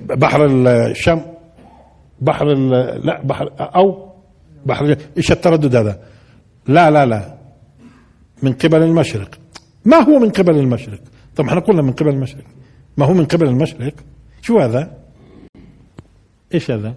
[0.00, 1.22] بحر الشام؟
[2.20, 2.54] بحر
[3.04, 4.12] لا بحر أو
[4.66, 6.00] بحر إيش التردد هذا؟
[6.66, 7.36] لا لا لا.
[8.42, 9.30] من قبل المشرق.
[9.84, 11.00] ما هو من قبل المشرق؟
[11.36, 12.44] طب إحنا قلنا من قبل المشرق.
[12.96, 13.94] ما هو من قبل المشرق؟
[14.42, 14.96] شو هذا؟
[16.54, 16.94] إيش هذا؟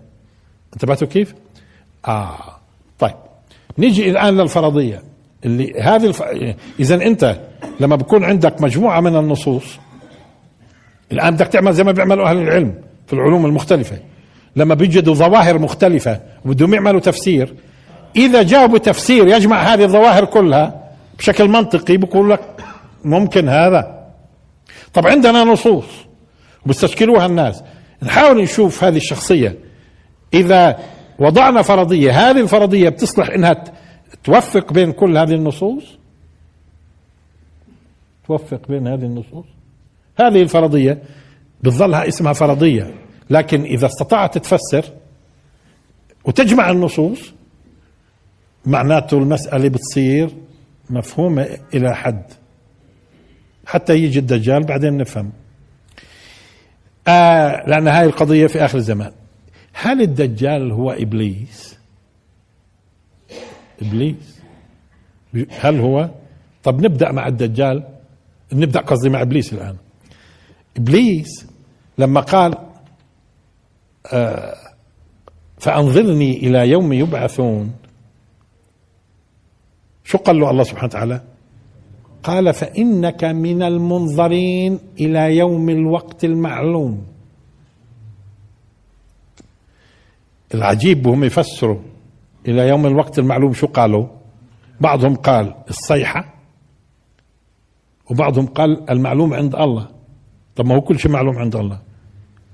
[0.74, 1.36] انتبهتوا كيف؟
[2.08, 2.38] آه
[3.00, 3.16] طيب.
[3.78, 5.04] نيجي الآن للفرضية.
[5.46, 6.24] اللي هذه الف...
[6.80, 7.49] اذا أنت
[7.80, 9.80] لما بكون عندك مجموعة من النصوص
[11.12, 12.74] الآن بدك تعمل زي ما بيعملوا أهل العلم
[13.08, 13.98] في العلوم المختلفة.
[14.56, 17.54] لما بيجدوا ظواهر مختلفة وبدهم يعملوا تفسير
[18.16, 22.42] إذا جابوا تفسير يجمع هذه الظواهر كلها بشكل منطقي بقول لك
[23.06, 24.10] ممكن هذا.
[24.94, 25.86] طب عندنا نصوص
[26.66, 27.64] وبيستشكلوها الناس.
[28.04, 29.56] نحاول نشوف هذه الشخصية.
[30.34, 30.80] إذا
[31.20, 33.64] وضعنا فرضية هذه الفرضية بتصلح إنها
[34.24, 35.99] توفق بين كل هذه النصوص؟
[38.30, 39.46] توفق بين هذه النصوص؟
[40.20, 41.02] هذه الفرضية
[41.62, 42.94] بتظلها اسمها فرضية
[43.30, 44.86] لكن إذا استطاعت تفسر
[46.26, 47.34] وتجمع النصوص
[48.66, 50.30] معناته المسألة بتصير
[50.90, 52.24] مفهومة إلى حد.
[53.66, 55.32] حتى يجي الدجال بعدين نفهم.
[57.08, 59.12] آه لأن هاي القضية في آخر الزمان.
[59.74, 61.78] هل الدجال هو إبليس؟
[63.82, 64.40] إبليس.
[65.60, 66.10] هل هو؟
[66.64, 67.99] طب نبدأ مع الدجال.
[68.54, 69.76] نبدأ قصدي مع إبليس الآن.
[70.78, 71.48] إبليس
[71.98, 72.58] لما قال
[74.14, 74.56] آه
[75.58, 77.72] فأنظرني إلى يوم يبعثون.
[80.04, 81.22] شو قال له الله سبحانه وتعالى؟
[82.24, 87.06] قال فإنك من المنظرين إلى يوم الوقت المعلوم.
[90.54, 91.80] العجيب وهم يفسروا
[92.48, 94.08] إلى يوم الوقت المعلوم شو قالوا؟
[94.82, 96.34] بعضهم قال الصيحة
[98.10, 99.88] وبعضهم قال المعلوم عند الله.
[100.56, 101.80] طب ما هو كل شيء معلوم عند الله.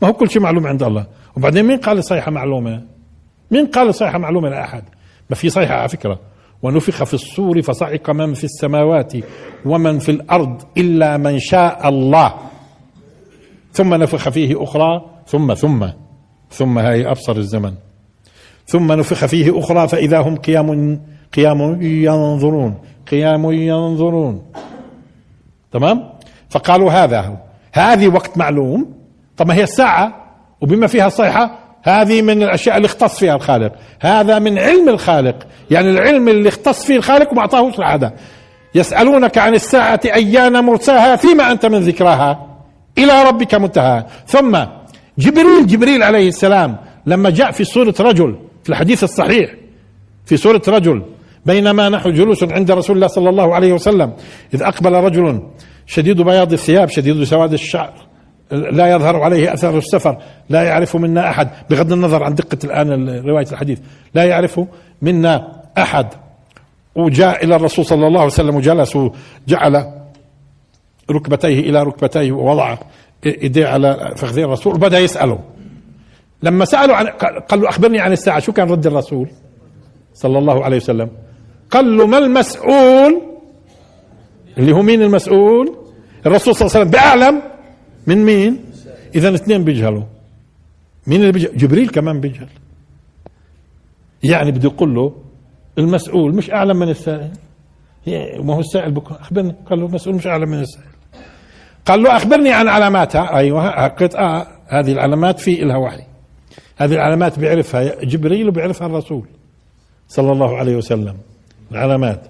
[0.01, 1.07] ما هو كل شيء معلوم عند الله.
[1.37, 2.83] وبعدين مين قال الصيحة معلومة؟
[3.51, 4.83] مين قال الصيحة معلومة لأحد؟
[5.29, 6.19] ما في صيحة على فكرة.
[6.63, 9.13] ونفخ في الصور فصعق من في السماوات
[9.65, 12.33] ومن في الأرض إلا من شاء الله.
[13.71, 15.87] ثم نفخ فيه أخرى ثم ثم
[16.49, 17.73] ثم هاي أبصر الزمن.
[18.65, 20.99] ثم نفخ فيه أخرى فإذا هم قيام
[21.33, 22.75] قيام ينظرون
[23.11, 24.41] قيام ينظرون.
[25.75, 26.09] تمام؟
[26.49, 27.35] فقالوا هذا هو.
[27.73, 28.93] هذه وقت معلوم.
[29.37, 30.25] طب ما هي الساعة؟
[30.61, 33.71] وبما فيها الصيحة هذه من الأشياء اللي اختص فيها الخالق.
[33.99, 35.35] هذا من علم الخالق.
[35.71, 38.13] يعني العلم اللي اختص فيه الخالق وما أعطاهوش لحدا.
[38.75, 42.47] يسألونك عن الساعة أيان مرساها فيما أنت من ذكراها؟
[42.97, 44.59] إلى ربك منتهى ثم
[45.17, 49.55] جبريل جبريل عليه السلام لما جاء في صورة رجل في الحديث الصحيح
[50.25, 51.03] في سورة رجل
[51.45, 54.13] بينما نحن جلوس عند رسول الله صلى الله عليه وسلم
[54.53, 55.43] إذ أقبل رجل
[55.85, 57.93] شديد بياض الثياب شديد سواد الشعر
[58.51, 60.17] لا يظهر عليه أثر السفر
[60.49, 63.79] لا يعرف منا أحد بغض النظر عن دقة الآن رواية الحديث
[64.13, 64.61] لا يعرف
[65.01, 66.07] منا أحد.
[66.95, 69.93] وجاء إلى الرسول صلى الله عليه وسلم وجلس وجعل
[71.11, 72.77] ركبتيه إلى ركبتيه ووضع
[73.25, 75.39] إيديه على فخذي الرسول وبدأ يسأله.
[76.43, 77.07] لما سألوا عن
[77.47, 79.29] قال له أخبرني عن الساعة شو كان رد الرسول
[80.13, 81.09] صلى الله عليه وسلم؟
[81.71, 83.21] قال له ما المسؤول؟
[84.57, 85.77] اللي هو مين المسؤول؟
[86.25, 87.41] الرسول صلى الله عليه وسلم بأعلم.
[88.07, 88.65] من مين؟
[89.15, 90.03] إذا اثنين بيجهلوا.
[91.07, 92.49] مين اللي بيجهل؟ جبريل كمان بيجهل.
[94.23, 95.15] يعني بده يقول له
[95.77, 97.31] المسؤول مش أعلم من السائل.
[98.43, 99.55] ما هو السائل بكون أخبرني.
[99.69, 100.87] قال له المسؤول مش أعلم من السائل.
[101.85, 103.87] قال له أخبرني عن علاماتها أيوة.
[103.87, 106.03] قلت آه هذه العلامات في إلها وحي.
[106.77, 109.27] هذه العلامات بيعرفها جبريل وبيعرفها الرسول
[110.07, 111.17] صلى الله عليه وسلم.
[111.71, 112.27] العلامات.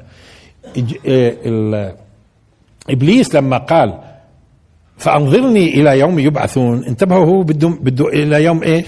[1.06, 1.96] إيه،
[2.90, 4.02] إبليس لما قال
[4.98, 6.86] فأنظرني إلى يوم يبعثون.
[6.86, 8.86] انتبهوا هو بده بده إلى يوم إيش؟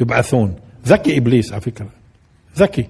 [0.00, 0.56] يبعثون.
[0.86, 1.88] ذكي إبليس على فكرة.
[2.56, 2.86] ذكي.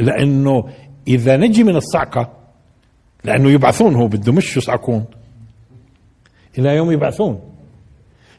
[0.00, 0.68] لأنه
[1.08, 2.32] إذا نجي من الصعقة
[3.24, 5.04] لأنه يبعثون هو بده مش يصعقون.
[6.58, 7.40] إلى يوم يبعثون.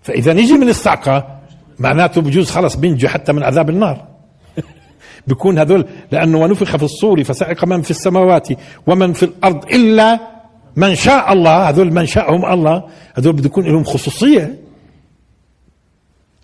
[0.02, 1.40] فإذا نجي من الصعقة
[1.80, 4.08] معناته بجوز خلص بينجو حتى من عذاب النار.
[5.28, 8.48] بيكون هذول لأنه ونفخ في الصور فسعق من في السماوات
[8.88, 10.20] ومن في الأرض إلا
[10.76, 12.84] من شاء الله هذول من شاءهم الله
[13.16, 14.56] هذول بده يكون لهم خصوصية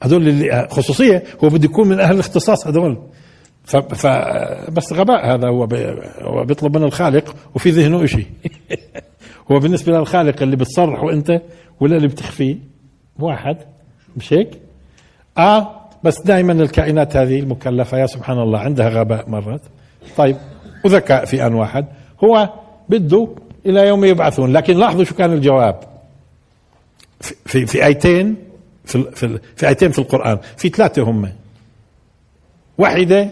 [0.03, 2.97] هذول اللي خصوصية هو بده يكون من أهل الاختصاص هذول
[3.63, 3.75] ف...
[3.75, 4.07] ف...
[4.71, 5.67] بس غباء هذا هو.
[6.21, 8.27] هو بيطلب من الخالق وفي ذهنه شيء
[9.51, 11.41] هو بالنسبة للخالق اللي بتصرحه أنت
[11.79, 12.57] ولا اللي بتخفيه
[13.19, 13.57] واحد
[14.17, 14.49] مش هيك؟
[15.37, 19.61] آه بس دائما الكائنات هذه المكلفة يا سبحان الله عندها غباء مرات.
[20.17, 20.37] طيب
[20.85, 21.85] وذكاء في آن واحد
[22.23, 22.49] هو
[22.89, 23.27] بده
[23.65, 24.53] إلى يوم يبعثون.
[24.53, 25.79] لكن لاحظوا شو كان الجواب؟
[27.19, 28.35] في في, في آيتين
[28.85, 30.37] في, في, في آيتين في القرآن.
[30.57, 31.29] في ثلاثة هم.
[32.77, 33.29] واحدة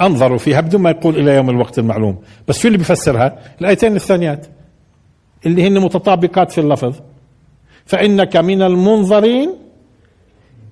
[0.00, 2.18] أنظروا فيها بدون ما يقول إلى يوم الوقت المعلوم.
[2.48, 4.46] بس شو اللي بيفسرها الآيتين الثانيات
[5.46, 6.94] اللي هن متطابقات في اللفظ.
[7.86, 9.54] فإنك من المنظرين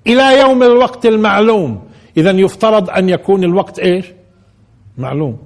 [0.08, 1.88] إلى يوم الوقت المعلوم.
[2.16, 4.06] اذا يفترض أن يكون الوقت إيش؟
[4.98, 5.38] معلوم.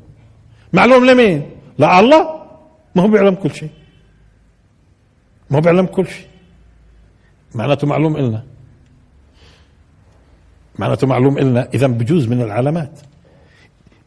[0.72, 2.42] معلوم لمين؟ لا الله
[2.94, 3.70] ما هو بيعلم كل شيء.
[5.50, 6.26] ما هو بيعلم كل شيء.
[7.54, 8.44] معناته معلوم إلنا.
[10.78, 11.68] معناته معلوم إلنا.
[11.74, 13.00] إذا بجوز من العلامات.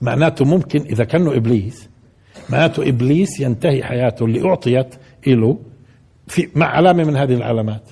[0.02, 1.89] معناته ممكن إذا كانه إبليس
[2.50, 4.96] معناته إبليس ينتهي حياته اللي أعطيت
[5.28, 5.60] له
[6.28, 7.89] في مع علامة من هذه العلامات.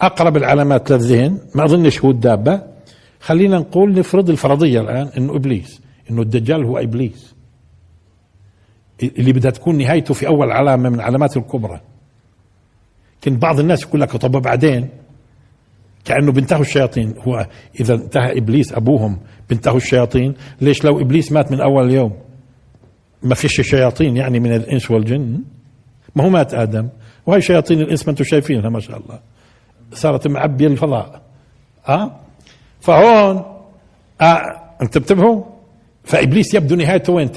[0.00, 2.62] أقرب العلامات للذهن ما أظنش هو الدابة.
[3.20, 5.80] خلينا نقول نفرض الفرضية الآن إنه إبليس
[6.10, 7.34] إنه الدجال هو إبليس.
[9.02, 11.80] اللي بدها تكون نهايته في أول علامة من العلامات الكبرى.
[13.22, 14.88] كان بعض الناس يقول لك طب بعدين
[16.04, 17.14] كأنه بنتهوا الشياطين.
[17.18, 17.46] هو
[17.80, 19.18] إذا انتهى إبليس أبوهم
[19.50, 20.34] بنتهوا الشياطين.
[20.60, 22.12] ليش لو إبليس مات من أول يوم؟
[23.22, 25.42] ما فيش شياطين يعني من الإنس والجن.
[26.16, 26.88] ما هو مات آدم.
[27.26, 29.20] وهي شياطين الإنس ما أنتم شايفينها ما شاء الله.
[29.92, 31.22] صارت معبية الفضاء.
[31.88, 32.10] آه
[32.80, 33.44] فهون
[34.20, 35.42] آه أنت انتبهوا
[36.04, 37.30] فإبليس يبدو نهايته وين؟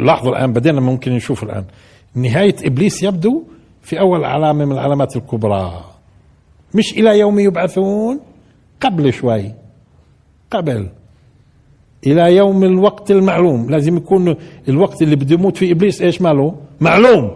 [0.00, 1.64] لاحظوا الآن بدينا ممكن نشوف الآن.
[2.14, 3.42] نهاية إبليس يبدو
[3.82, 5.84] في أول علامة من العلامات الكبرى.
[6.74, 8.20] مش إلى يوم يبعثون؟
[8.80, 9.52] قبل شوي.
[10.50, 10.88] قبل.
[12.06, 13.70] إلى يوم الوقت المعلوم.
[13.70, 14.36] لازم يكون
[14.68, 17.32] الوقت اللي بده يموت فيه إبليس إيش ماله؟ معلوم.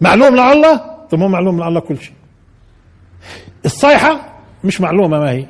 [0.00, 2.14] معلوم لله طب مو معلوم لله كل شيء.
[3.64, 5.46] الصيحة مش معلومة ما هي.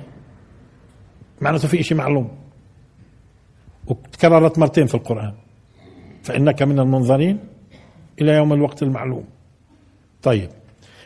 [1.41, 2.29] معناته في شيء معلوم.
[3.87, 5.33] وتكررت مرتين في القرآن.
[6.23, 7.39] فإنك من المنظرين
[8.21, 9.25] إلى يوم الوقت المعلوم.
[10.23, 10.51] طيب.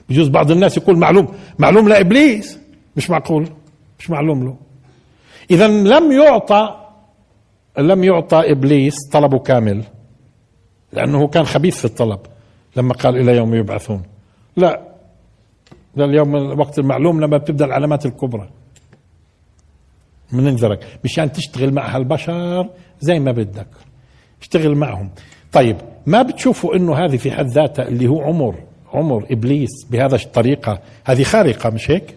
[0.08, 1.34] بجوز بعض الناس يقول معلوم.
[1.58, 2.58] معلوم لإبليس.
[2.96, 3.48] مش معقول.
[3.98, 4.56] مش معلوم له.
[5.50, 6.76] إذا لم يعطى
[7.78, 9.84] لم يعطى إبليس طلبه كامل.
[10.92, 12.20] لأنه كان خبيث في الطلب.
[12.76, 14.02] لما قال إلى يوم يبعثون.
[14.56, 14.89] لا.
[15.96, 18.48] لليوم الوقت المعلوم لما بتبدأ العلامات الكبرى.
[20.32, 22.68] بننذرك مشان تشتغل مع هالبشر
[23.00, 23.68] زي ما بدك.
[24.40, 25.10] اشتغل معهم.
[25.52, 25.76] طيب
[26.06, 28.54] ما بتشوفوا إنه هذه في حد ذاتها اللي هو عمر
[28.92, 32.14] عمر إبليس بهذا الطريقة؟ هذه خارقة مش هيك؟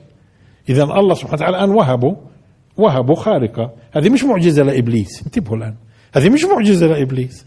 [0.69, 2.15] اذا الله سبحانه وتعالى الآن وهبه
[2.77, 3.71] وهبه خارقة.
[3.91, 5.23] هذه مش معجزة لإبليس.
[5.25, 5.75] انتبهوا الآن.
[6.13, 7.45] هذه مش معجزة لإبليس.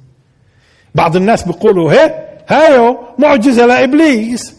[0.94, 4.55] بعض الناس بيقولوا هي هايو معجزة لإبليس.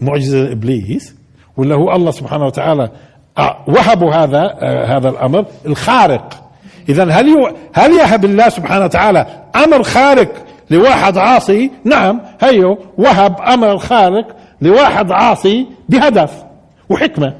[0.00, 1.14] معجزة لابليس
[1.56, 2.90] ولا هو الله سبحانه وتعالى
[3.38, 6.44] آه، وهبوا هذا آه، هذا الأمر الخارق.
[6.88, 10.32] اذا هل هل يهب الله سبحانه وتعالى أمر خارق
[10.70, 16.44] لواحد عاصي؟ نعم هيو وهب أمر خارق لواحد عاصي بهدف
[16.88, 17.34] وحكمة.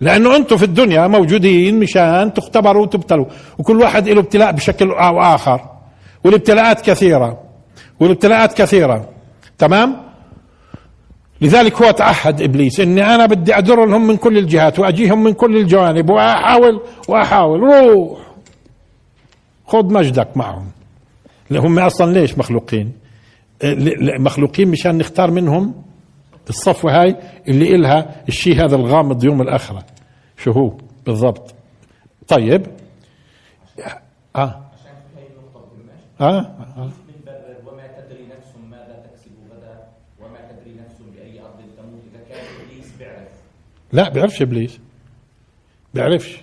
[0.00, 3.26] لأنه أنتم في الدنيا موجودين مشان تختبروا وتبتلوا
[3.58, 5.60] وكل واحد له ابتلاء بشكل أو آخر
[6.24, 7.38] والابتلاءات كثيرة
[8.00, 9.08] والابتلاءات كثيرة.
[9.58, 10.09] تمام؟
[11.40, 15.56] لذلك هو تعهد إبليس إني أنا بدي ادر لهم من كل الجهات وأجيهم من كل
[15.56, 17.60] الجوانب واحاول وأحاول.
[17.60, 18.18] روح!
[19.66, 20.66] خذ مجدك معهم.
[21.52, 22.92] هم أصلا ليش مخلوقين؟
[24.18, 25.74] مخلوقين مشان نختار منهم؟
[26.48, 27.16] الصفوة هاي
[27.48, 29.84] اللي إلها الشيء هذا الغامض يوم الآخرة.
[30.38, 30.72] شو هو
[31.06, 31.54] بالضبط؟
[32.28, 32.66] طيب.
[34.36, 34.60] آه
[36.20, 36.90] آه, آه.
[37.66, 39.78] وما تدري نفس ماذا تكسب غدا
[40.20, 43.28] وما تدري نفس بأي أرض تموت إذا كان إبليس بيعرف
[43.92, 44.80] لا بيعرفش إبليس.
[45.94, 46.40] بيعرفش.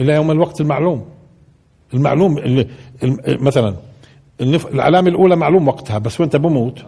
[0.00, 1.08] إلى يوم الوقت المعلوم.
[1.94, 2.68] المعلوم اللي
[3.26, 3.76] مثلا
[4.40, 6.84] العلامة الأولى معلوم وقتها بس وأنت بموت.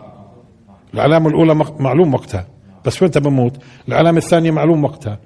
[0.94, 2.46] العلامة الأولى معلوم وقتها
[2.86, 3.56] بس وأنت بموت.
[3.88, 5.18] العلامة الثانية معلوم وقتها.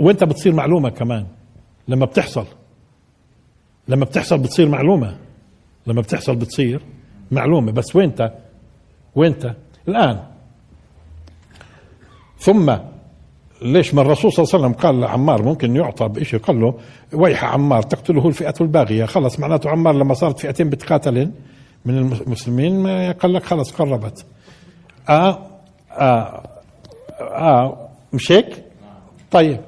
[0.00, 1.26] وأنت بتصير معلومة كمان.
[1.88, 2.46] لما بتحصل.
[3.88, 5.16] لما بتحصل بتصير معلومة.
[5.86, 6.80] لما بتحصل بتصير
[7.30, 7.72] معلومة.
[7.72, 8.32] بس وينت
[9.14, 9.54] وينت
[9.88, 10.20] الآن.
[12.38, 12.76] ثم
[13.62, 16.74] ليش ما الرسول صلى الله عليه وسلم قال لعمار ممكن يعطى بشيء قال له
[17.12, 19.04] ويح عمار تقتله الفئة الباغية.
[19.04, 21.32] خلص معناته عمار لما صارت فئتين بتقاتلن
[21.84, 24.26] من المسلمين قال لك خلص قربت.
[25.08, 25.38] آه
[25.90, 26.42] آه
[27.20, 28.64] آه مش هيك؟
[29.30, 29.60] طيب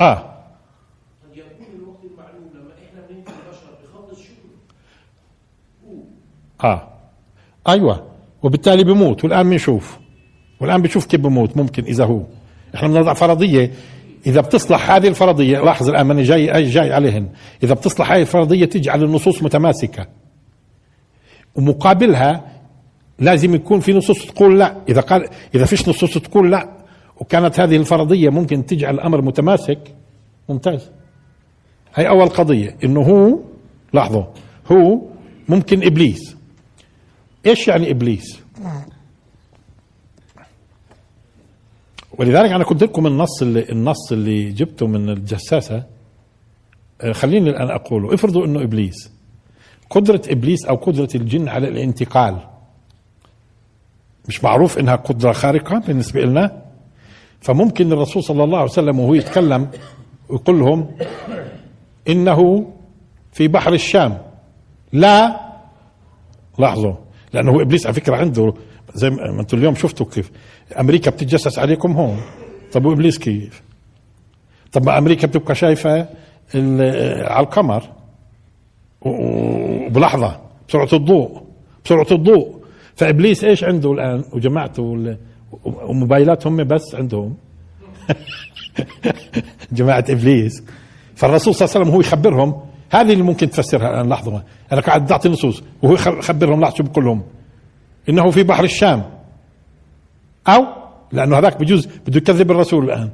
[0.00, 0.14] آه
[1.24, 6.02] قد يكون الوقت المعلوم لما إحنا بننقل البشر بخلص شغله
[6.64, 6.88] آه.
[7.68, 8.06] أيوه.
[8.42, 9.24] وبالتالي بموت.
[9.24, 9.98] والآن بنشوف.
[10.60, 11.56] والآن بنشوف كيف بموت.
[11.56, 12.22] ممكن إذا هو.
[12.74, 13.70] إحنا بنضع فرضية.
[14.26, 17.28] إذا بتصلح هذه الفرضية لاحظ الآن ماني جاي جاي عليهن.
[17.62, 20.06] إذا بتصلح هذه الفرضية تجعل النصوص متماسكة.
[21.54, 22.44] ومقابلها
[23.18, 24.76] لازم يكون في نصوص تقول لا.
[24.88, 26.68] إذا قال إذا فيش نصوص تقول لا
[27.20, 29.78] وكانت هذه الفرضية ممكن تجعل الأمر متماسك
[30.48, 30.90] ممتاز.
[31.94, 32.76] هي أول قضية.
[32.84, 33.38] إنه هو
[33.92, 34.24] لاحظوا
[34.72, 35.00] هو
[35.48, 36.31] ممكن إبليس.
[37.46, 38.40] إيش يعني إبليس؟
[42.18, 45.84] ولذلك أنا قلت لكم النص اللي النص اللي جبته من الجساسة.
[47.00, 48.14] آه، خليني الآن أقوله.
[48.14, 49.12] افرضوا إنه إبليس.
[49.90, 52.38] قدرة إبليس أو قدرة الجن على الانتقال.
[54.28, 56.62] مش معروف إنها قدرة خارقة بالنسبة لنا
[57.40, 59.70] فممكن الرسول صلى الله عليه وسلم وهو يتكلم
[60.28, 60.96] ويقول لهم
[62.08, 62.72] إنه
[63.32, 64.18] في بحر الشام.
[64.92, 65.40] لا.
[66.58, 66.94] لاحظوا.
[67.32, 68.54] لأنه إبليس على فكرة عنده
[68.94, 70.30] زي ما أنتم اليوم شفتوا كيف
[70.80, 72.20] أمريكا بتتجسس عليكم هون.
[72.72, 73.62] طب وإبليس كيف؟
[74.72, 76.08] طب ما أمريكا بتبقى شايفة
[77.24, 77.82] على القمر.
[79.00, 81.42] وبلحظة بسرعة الضوء
[81.84, 82.62] بسرعة الضوء.
[82.94, 85.16] فإبليس إيش عنده الآن؟ وجماعته
[85.64, 87.36] وموبايلات هم بس عندهم.
[89.72, 90.62] جماعة إبليس.
[91.14, 94.42] فالرسول صلى الله عليه وسلم هو يخبرهم هذه اللي ممكن تفسرها الآن لحظة.
[94.72, 97.22] أنا قاعد أعطي نصوص وهو يخبرهم بقول لهم
[98.08, 99.10] إنه في بحر الشام.
[100.48, 100.66] أو؟
[101.12, 103.10] لأنه هذاك بجوز بده يكذب الرسول الآن.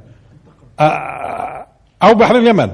[2.03, 2.71] أو بحر اليمن.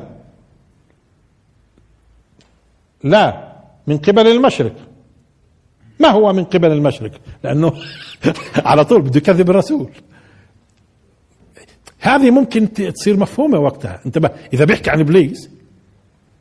[3.03, 3.53] لا
[3.87, 4.75] من قبل المشرق.
[5.99, 7.11] ما هو من قبل المشرق؟
[7.43, 7.73] لأنه
[8.65, 9.91] على طول بده يكذب الرسول.
[11.99, 13.99] هذه ممكن تصير مفهومة وقتها.
[14.05, 15.54] انتبه إذا بيحكي عن إبليس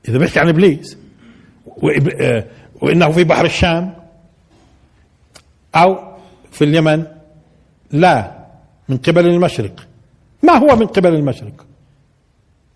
[0.08, 0.98] إذا بيحكي عن إبليس
[2.20, 2.44] آه،
[2.82, 3.94] وإنه في بحر الشام
[5.74, 5.98] أو
[6.52, 7.04] في اليمن
[7.90, 8.32] لا
[8.88, 9.86] من قبل المشرق.
[10.42, 11.66] ما هو من قبل المشرق؟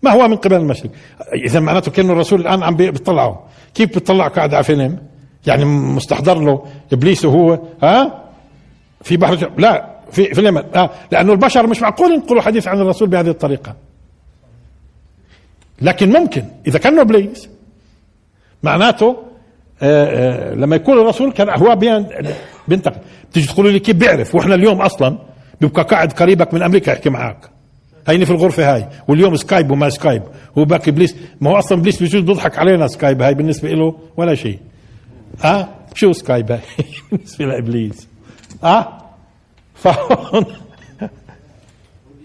[0.03, 0.91] ما هو من قبل المشرق؟
[1.33, 3.35] إذا معناته كأنه الرسول الآن عم بيطلعوا
[3.73, 4.97] كيف بيطلع قاعد على فيلم؟
[5.47, 8.23] يعني مستحضر له إبليس وهو ها؟
[9.01, 10.63] في بحر لا في في اليمن.
[10.75, 13.75] آه لأنه البشر مش معقول ينقلوا حديث عن الرسول بهذه الطريقة.
[15.81, 17.49] لكن ممكن إذا كان إبليس
[18.63, 19.17] معناته
[19.81, 20.05] آه
[20.51, 21.75] آه لما يكون الرسول كان هو
[22.67, 23.01] بينتقل
[23.33, 25.17] تيجي تقولوا لي كيف بيعرف؟ وإحنا اليوم أصلا
[25.61, 27.49] بيبقى قاعد قريبك من أمريكا يحكي معك
[28.07, 30.23] هيني في الغرفة هاي واليوم Skype وما Skype.
[30.57, 34.35] هو باك إبليس ما هو أصلا إبليس بيجوز بيضحك علينا Skype هاي بالنسبة له ولا
[34.35, 34.59] شيء.
[35.45, 36.59] آه؟ شو Skype هاي؟
[37.11, 38.07] بالنسبة لإبليس.
[38.63, 38.97] آه؟
[39.75, 40.45] فهون.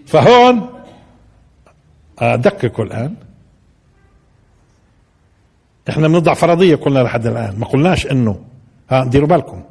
[0.05, 0.69] فهون.
[2.19, 3.15] ادققوا الآن.
[5.89, 8.39] إحنا بنضع فرضية قلنا لحد الآن ما قلناش إنه.
[8.89, 9.63] ها ديروا بالكم.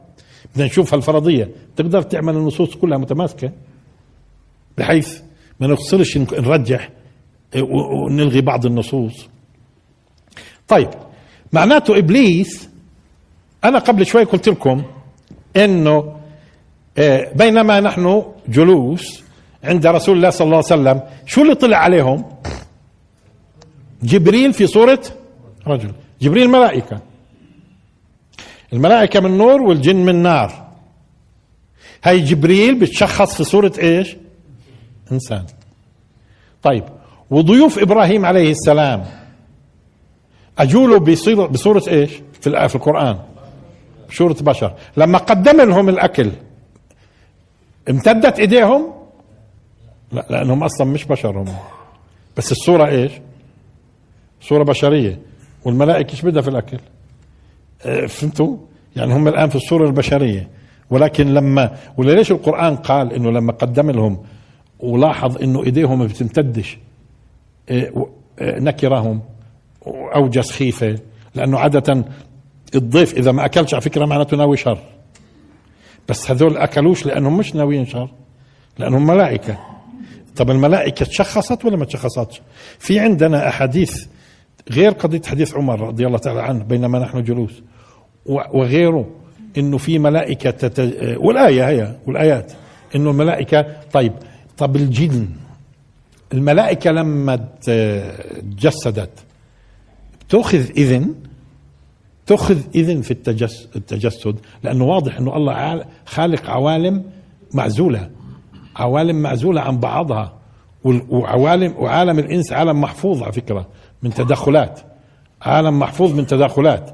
[0.55, 1.51] بدنا نشوف هالفرضية.
[1.77, 3.53] تقدر تعمل النصوص كلها متماسكة؟
[4.79, 5.21] بحيث
[5.61, 6.91] ما نفصلش نرجح
[7.57, 9.29] ونلغي بعض النصوص.
[10.69, 10.89] طيب
[11.53, 12.69] معناته إبليس
[13.65, 14.83] أنا قبل شوي قلت لكم
[15.57, 16.17] إنه
[16.99, 19.23] آه، بينما نحن جلوس
[19.65, 22.25] عند رسول الله صلى الله عليه وسلم شو اللي طلع عليهم؟
[24.03, 25.01] جبريل في صورة
[25.67, 25.93] رجل.
[26.25, 27.01] جبريل ملائكة.
[28.73, 30.65] الملائكة من نور والجن من نار.
[32.05, 34.17] هاي جبريل بتشخص في صورة إيش؟
[35.13, 35.45] إنسان.
[36.63, 36.85] طيب
[37.31, 39.05] وضيوف إبراهيم عليه السلام.
[40.59, 40.99] اجوا له
[41.47, 42.11] بصورة إيش؟
[42.41, 43.19] في في القرآن.
[44.09, 44.75] بصورة بشر.
[44.97, 46.31] لما قدم لهم الأكل
[47.91, 48.93] امتدت إيديهم؟
[50.13, 51.57] لا لأنهم أصلا مش بشر هم.
[52.37, 53.13] بس الصورة إيش؟
[54.41, 55.34] صورة بشرية.
[55.65, 56.79] والملائكة إيش بدها في الأكل؟
[57.87, 58.57] آه فهمتوا؟
[58.97, 60.49] يعني هم الآن في الصورة البشرية.
[60.91, 64.23] ولكن لما وليش القرآن قال إنه لما قدم لهم
[64.81, 66.79] ولاحظ إنه إيديهم ما بتمتدش
[67.69, 68.09] آه
[68.39, 69.21] آه نكرهم
[69.87, 70.99] اوجس خيفة؟
[71.35, 72.05] لأنه عادة
[72.75, 74.79] الضيف إذا ما أكلش على فكرة معناته ناوي شر.
[76.09, 78.11] بس هذول أكلوش لأنهم مش ناويين شر
[78.79, 79.59] لأنهم ملائكة.
[80.37, 82.43] طب الملائكة تشخصت ولا ما تشخصتش؟
[82.79, 84.07] في عندنا أحاديث
[84.71, 87.63] غير قضية حديث عمر رضي الله تعالى عنه بينما نحن جلوس.
[88.27, 89.07] وغيره
[89.59, 90.81] إنه في ملائكة تت...
[91.17, 92.53] والآية هي والآيات
[92.97, 94.13] إنه الملائكة طيب
[94.59, 95.29] طب الجن
[96.35, 99.11] الملائكة لما تجسدت
[100.29, 101.15] تأخذ إذن؟
[102.27, 103.11] تأخذ إذن في
[103.77, 107.05] التجسد لأنه واضح أنه الله خالق عوالم
[107.55, 108.11] معزولة
[108.77, 110.35] عوالم معزولة عن بعضها
[110.85, 113.67] وعوالم وعالم الإنس عالم محفوظ على فكرة.
[114.05, 114.81] من تدخلات.
[115.43, 116.91] عالم محفوظ من تدخلات.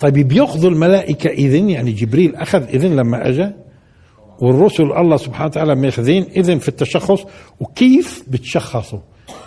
[0.00, 3.50] طيب بياخذوا الملائكة إذن يعني جبريل أخذ إذن لما أجى
[4.40, 7.24] والرسل الله سبحانه وتعالى ماخذين إذن في التشخص
[7.60, 8.98] وكيف بتشخصوا؟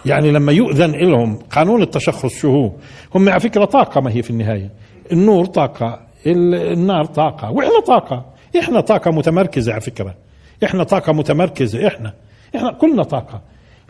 [0.05, 2.71] يعني لما يؤذن لهم قانون التشخص شو هو؟
[3.15, 4.71] هم على فكرة طاقة ما هي في النهاية.
[5.11, 7.51] النور طاقة النار طاقة.
[7.51, 8.25] وإحنا طاقة.
[8.59, 10.15] إحنا طاقة متمركزة على فكرة.
[10.63, 12.13] إحنا طاقة متمركزة إحنا.
[12.55, 13.41] إحنا كلنا طاقة.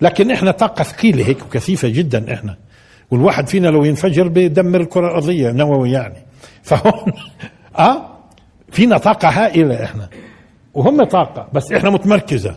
[0.02, 2.58] لكن إحنا طاقة ثقيلة هيك وكثيفة جدا إحنا.
[3.12, 6.26] والواحد فينا لو ينفجر بيدمر الكرة الأرضية نووي يعني.
[6.64, 7.14] فهون
[7.80, 8.10] آه
[8.72, 10.10] فينا طاقة هائلة إحنا.
[10.74, 12.56] وهم طاقة بس إحنا متمركزة.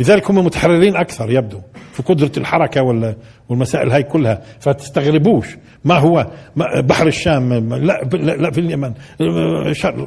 [0.00, 1.60] لذلك هم متحررين أكثر يبدو
[1.92, 3.16] في قدرة الحركة ولا
[3.48, 4.42] والمسائل هاي كلها.
[4.60, 6.26] فتستغربوش ما هو
[6.76, 8.94] بحر الشام لا, لا في اليمن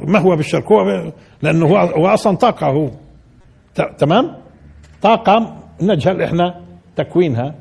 [0.02, 1.12] ما هو بالشرق؟ هو
[1.42, 2.90] لأنه هو, هو أصلا طاقة هو.
[3.98, 4.36] تمام؟
[5.02, 6.60] طاقة نجهل إحنا
[6.96, 7.54] تكوينها.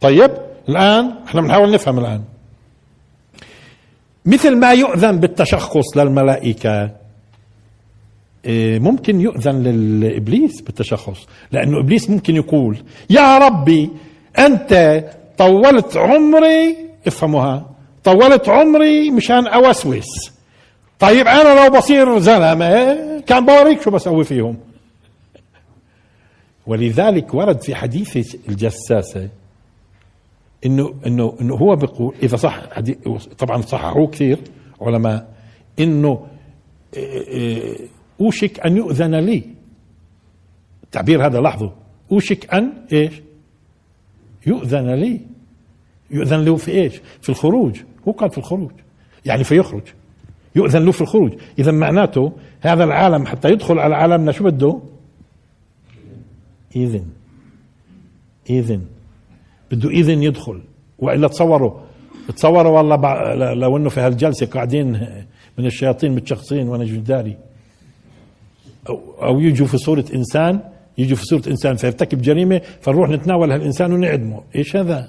[0.00, 0.30] طيب؟
[0.68, 2.22] الآن إحنا بنحاول نفهم الآن.
[4.26, 6.90] مثل ما يؤذن بالتشخص للملائكة
[8.44, 12.78] إيه، ممكن يؤذن للإبليس بالتشخص لأنه إبليس ممكن يقول
[13.10, 13.90] يا ربي
[14.38, 15.04] أنت
[15.38, 17.70] طولت عمري افهموها
[18.04, 20.06] طولت عمري مشان أوسوس.
[20.98, 24.56] طيب أنا لو بصير زلمة كان بوريك شو بسوي فيهم.
[26.66, 29.28] ولذلك ورد في حديث الجساسة
[30.66, 32.80] إنه إنه إنه هو بيقول إذا صح
[33.38, 34.38] طبعا صححوه كثير
[34.80, 35.34] علماء
[35.78, 36.26] إنه
[38.20, 39.42] أوشك أن يؤذن لي.
[40.84, 41.70] التعبير هذا لاحظوا.
[42.12, 43.22] أوشك أن إيش؟
[44.46, 45.20] يؤذن لي.
[46.10, 47.82] يؤذن له في إيش؟ في الخروج.
[48.08, 48.72] هو قال في الخروج.
[49.24, 49.82] يعني فيخرج
[50.56, 51.32] يؤذن له في الخروج.
[51.58, 54.80] إذا معناته هذا العالم حتى يدخل على عالمنا شو بده؟
[56.76, 57.06] إذن.
[58.50, 58.95] إذن.
[59.70, 60.60] بده إذن يدخل.
[60.98, 61.72] وإلا تصوروا
[62.36, 62.96] تصوروا والله
[63.54, 64.86] لو إنه في هالجلسة قاعدين
[65.58, 67.36] من الشياطين متشخصين وأنا جداري.
[68.88, 70.60] أو أو يجوا في صورة إنسان
[70.98, 74.42] يجوا في صورة إنسان فيرتكب جريمة فنروح نتناول هالإنسان ونعدمه.
[74.56, 75.08] إيش هذا؟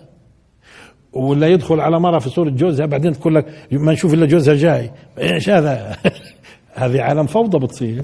[1.14, 4.92] ولا يدخل على مرة في صورة جوزها بعدين تقول لك ما نشوف إلا جوزها جاي.
[5.20, 5.98] إيش هذا؟
[6.74, 8.04] هذه عالم فوضى بتصير.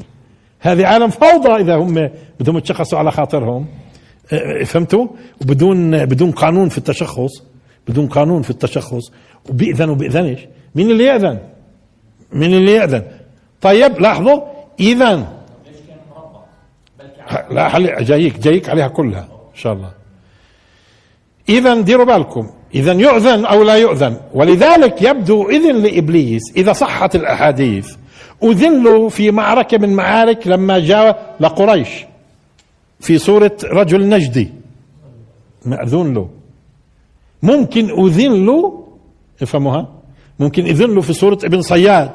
[0.60, 3.66] هذه عالم فوضى إذا هم بدهم يتشخصوا على خاطرهم.
[4.66, 5.08] فهمتوا؟
[5.42, 7.32] وبدون بدون قانون في التشخص
[7.88, 9.12] بدون قانون في التشخص.
[9.50, 10.40] وبيأذن وبيأذنش
[10.76, 11.40] مين اللي يأذن؟
[12.34, 13.04] مين اللي يأذن؟
[13.62, 14.42] طيب لاحظوا
[14.80, 15.28] إذا
[17.52, 19.92] لا حل جايك جايك عليها كلها إن شاء الله.
[21.50, 22.50] إذا ديروا بالكم.
[22.76, 24.18] إذا يؤذن أو لا يؤذن.
[24.34, 27.96] ولذلك يبدو إذن لإبليس إذا صحت الأحاديث
[28.44, 31.90] أذن له في معركة من معارك لما جاء لقريش.
[33.04, 34.50] في صورة رجل نجدي.
[35.66, 36.30] مأذون له.
[37.44, 38.88] ممكن أذن له.
[39.42, 39.88] افهموها؟
[40.40, 42.12] ممكن أذن له في صورة ابن صياد.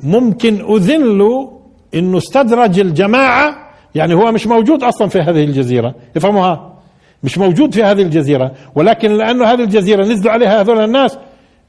[0.00, 1.60] ممكن أذن له
[1.94, 3.70] أنه استدرج الجماعة.
[3.94, 5.94] يعني هو مش موجود أصلا في هذه الجزيرة.
[6.16, 6.78] افهموها؟
[7.22, 8.54] مش موجود في هذه الجزيرة.
[8.74, 11.18] ولكن لأنه هذه الجزيرة نزلوا عليها هذول الناس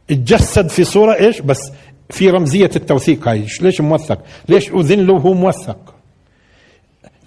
[0.09, 1.71] اتجسد في صورة إيش؟ بس
[2.09, 3.45] في رمزية التوثيق هاي.
[3.61, 5.94] ليش موثق؟ ليش أذن له؟ وهو موثق.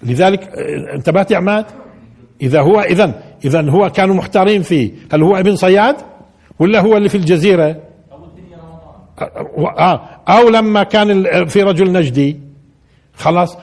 [0.03, 1.65] لذلك آه، انتبهت يا عماد؟
[2.43, 4.91] إذا هو اذا اذا هو كانوا محتارين فيه.
[5.13, 5.97] هل هو ابن صياد
[6.59, 7.77] ولا هو اللي في الجزيرة؟
[10.29, 12.41] أو لما كان في رجل نجدي.
[13.15, 13.57] خلاص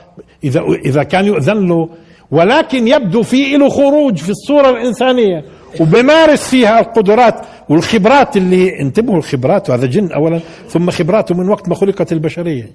[0.44, 1.88] إذا إذا كان يؤذن له.
[2.30, 5.44] ولكن يبدو في له خروج في الصورة الإنسانية.
[5.80, 11.74] وبمارس فيها القدرات والخبرات اللي انتبهوا الخبرات وهذا جن اولا ثم خبراته من وقت ما
[11.74, 12.70] خلقت البشرية.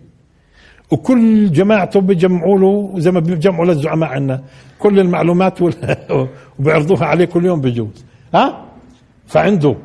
[0.92, 4.42] وكل جماعته بيجمعوا له زي ما بيجمعوا للزعماء عنا.
[4.80, 5.60] كل المعلومات
[6.60, 8.06] وبيعرضوها عليه كل يوم بجوز.
[8.34, 8.66] ها؟
[9.28, 9.76] فعنده.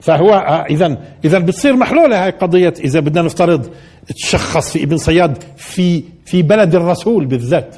[0.00, 0.34] فهو
[0.70, 3.70] اذا اذا بتصير محلولة هاي قضية إذا بدنا نفترض
[4.06, 7.76] تشخص في ابن صياد في في بلد الرسول بالذات.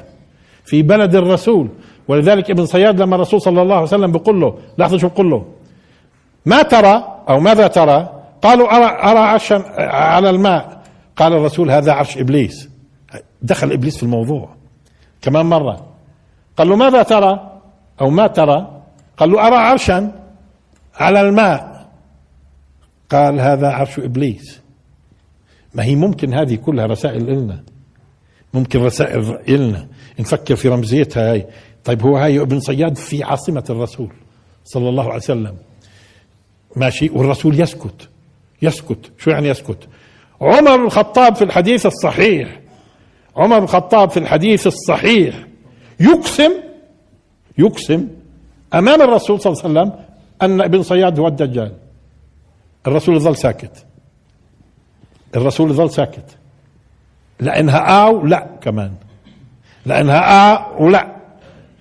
[0.65, 1.69] في بلد الرسول.
[2.07, 5.45] ولذلك ابن صياد لما الرسول صلى الله عليه وسلم بيقول له لحظة شو بقول له؟
[6.45, 8.09] ما ترى أو ماذا ترى؟
[8.41, 10.82] قالوا أرى أرى عرشا على الماء.
[11.15, 12.69] قال الرسول هذا عرش إبليس.
[13.41, 14.55] دخل إبليس في الموضوع.
[15.21, 15.87] كمان مرة.
[16.57, 17.59] قال له ماذا ترى؟
[18.01, 18.81] أو ما ترى؟
[19.17, 20.11] قال له أرى عرشا
[20.95, 21.89] على الماء.
[23.09, 24.59] قال هذا عرش إبليس.
[25.73, 27.63] ما هي ممكن هذه كلها رسائل إلنا.
[28.53, 29.87] ممكن رسائل إلنا.
[30.19, 31.47] نفكر في رمزيتها هاي.
[31.83, 34.13] طيب هو هاي ابن صياد في عاصمة الرسول
[34.65, 35.55] صلى الله عليه وسلم.
[36.75, 37.09] ماشي.
[37.09, 38.09] والرسول يسكت.
[38.61, 39.11] يسكت.
[39.17, 39.87] شو يعني يسكت؟
[40.41, 42.59] عمر بن الخطاب في الحديث الصحيح
[43.35, 45.35] عمر بن الخطاب في الحديث الصحيح
[45.99, 46.51] يقسم
[47.57, 48.07] يقسم
[48.73, 50.05] أمام الرسول صلى الله عليه وسلم
[50.41, 51.71] أن ابن صياد هو الدجال.
[52.87, 53.85] الرسول ظل ساكت.
[55.35, 56.37] الرسول ظل ساكت.
[57.39, 58.93] لانها أو لا كمان.
[59.85, 61.15] لانها آه ولا.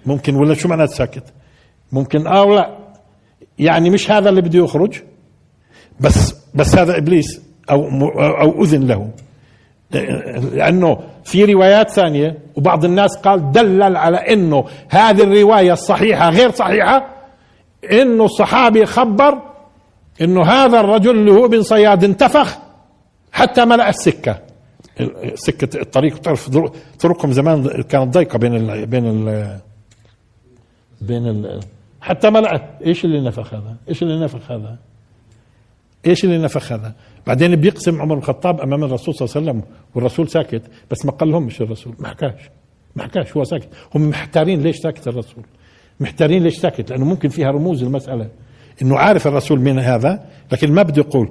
[0.06, 1.24] ممكن ولا شو معنات ساكت؟
[1.92, 2.78] ممكن آه ولا.
[3.58, 5.02] يعني مش هذا اللي بده يخرج؟
[6.00, 7.40] بس بس هذا إبليس.
[7.70, 7.88] أو
[8.20, 9.10] أو أذن له
[10.52, 17.06] لأنه في روايات ثانية وبعض الناس قال دلل على إنه هذه الرواية الصحيحه غير صحيحة
[17.92, 19.38] إنه الصحابي خبر
[20.20, 22.58] إنه هذا الرجل اللي هو ابن صياد انتفخ
[23.32, 24.38] حتى ملأ السكة
[25.34, 26.50] سكة الطريق تعرف
[27.00, 29.58] طرقهم زمان كانت ضيقة بين ال بين ال
[31.00, 31.60] بين ال
[32.00, 34.76] حتى ملأت إيش اللي نفخ هذا؟ إيش اللي نفخ هذا؟
[36.06, 36.94] إيش اللي نفخ هذا؟
[37.26, 41.12] بعدين بيقسم عمر بن الخطاب أمام الرسول صلى الله عليه وسلم والرسول ساكت بس ما
[41.12, 41.94] قال لهم مش الرسول.
[41.98, 42.50] ما حكاش.
[42.96, 43.68] ما حكاش هو ساكت.
[43.94, 45.44] هم محتارين ليش ساكت الرسول.
[46.00, 48.28] محتارين ليش ساكت لأنه ممكن فيها رموز المسألة.
[48.82, 51.28] إنه عارف الرسول من هذا لكن ما بده يقول.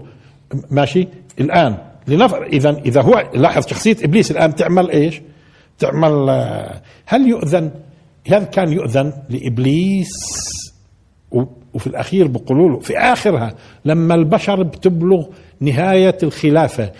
[0.71, 1.07] ماشي؟
[1.39, 5.21] الآن لنفر إذا إذا هو لاحظ شخصية إبليس الآن تعمل إيش؟
[5.79, 6.29] تعمل
[7.05, 7.71] هل يؤذن؟
[8.27, 10.09] هل كان يؤذن لإبليس؟
[11.73, 13.53] وفي الأخير بيقولوا له في آخرها
[13.85, 15.25] لما البشر بتبلغ
[15.59, 16.91] نهاية الخلافة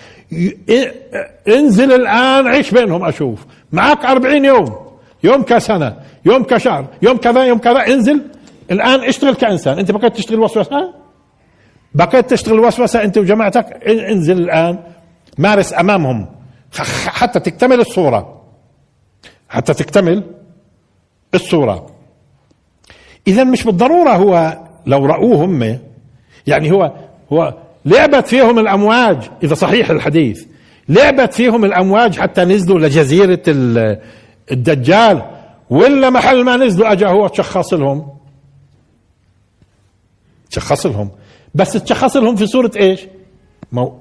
[1.47, 3.45] انزل الآن عيش بينهم أشوف.
[3.71, 4.75] معك أربعين يوم
[5.23, 8.21] يوم كسنة يوم كشهر يوم كذا يوم كذا انزل.
[8.71, 9.79] الآن اشتغل كإنسان.
[9.79, 10.93] أنت بقيت تشتغل وسوسة؟
[11.95, 14.79] بقيت تشتغل وسوسة أنت وجماعتك؟ انزل الآن.
[15.37, 16.27] مارس أمامهم.
[17.07, 18.41] حتى تكتمل الصورة.
[19.49, 20.23] حتى تكتمل
[21.33, 21.89] الصورة.
[23.27, 25.79] اذا مش بالضرورة هو لو رأوه هم
[26.47, 26.91] يعني هو
[27.33, 27.53] هو
[27.85, 30.45] لعبت فيهم الأمواج إذا صحيح الحديث
[30.89, 33.41] لعبت فيهم الأمواج حتى نزلوا لجزيرة
[34.51, 35.21] الدجال
[35.69, 38.07] ولا محل ما نزلوا أجا هو تشخص لهم
[40.49, 41.11] تشخص لهم
[41.55, 43.07] بس تشخص لهم في صورة إيش؟
[43.71, 43.97] مو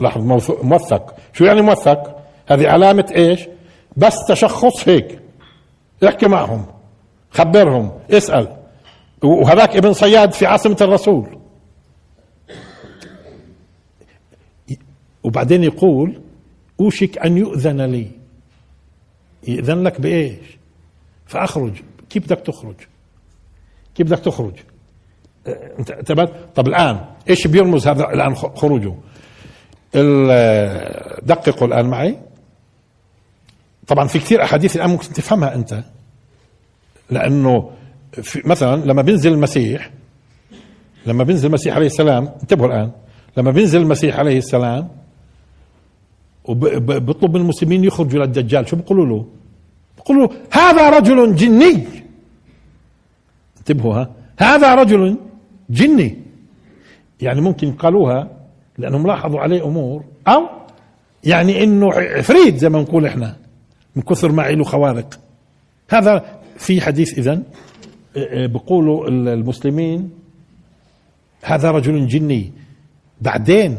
[0.00, 0.22] لاحظ
[0.62, 1.14] موثق.
[1.32, 3.48] شو يعني موثق؟ هذه علامة إيش؟
[3.96, 5.18] بس تشخص هيك.
[6.04, 6.66] احكي معهم.
[7.30, 7.92] خبرهم.
[8.10, 8.57] اسأل.
[9.22, 11.38] وهذاك ابن صياد في عاصمة الرسول.
[15.22, 16.20] وبعدين يقول
[16.80, 18.10] أوشك أن يؤذن لي.
[19.48, 20.58] يأذن لك بإيش؟
[21.26, 21.72] فأخرج.
[22.10, 22.74] كيف بدك تخرج؟
[23.94, 24.54] كيف بدك تخرج؟
[25.78, 25.92] انت
[26.54, 28.94] طب الآن إيش بيرمز هذا الآن خروجه؟
[31.22, 32.18] دققوا الآن معي.
[33.86, 35.84] طبعا في كثير أحاديث الآن ممكن تفهمها أنت
[37.10, 37.70] لأنه
[38.12, 39.90] في مثلا لما بينزل المسيح
[41.06, 42.90] لما بينزل المسيح عليه السلام انتبهوا الآن
[43.36, 44.88] لما بينزل المسيح عليه السلام
[46.44, 49.26] وبيطلب من المسلمين يخرجوا للدجال شو بيقولوا له؟
[49.96, 51.84] بيقولوا له هذا رجل جني.
[53.58, 55.16] انتبهوا ها؟ هذا رجل
[55.70, 56.16] جني.
[57.20, 58.30] يعني ممكن قالوها
[58.78, 60.48] لأنهم لاحظوا عليه أمور أو
[61.24, 63.36] يعني إنه عفريت زي ما نقول إحنا
[63.96, 65.20] من كثر ما له خوارق.
[65.90, 67.42] هذا في حديث اذا
[68.46, 70.10] بيقولوا المسلمين
[71.42, 72.52] هذا رجل جني.
[73.20, 73.78] بعدين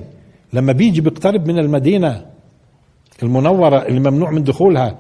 [0.53, 2.25] لما بيجي بيقترب من المدينة
[3.23, 4.97] المنورة اللي ممنوع من دخولها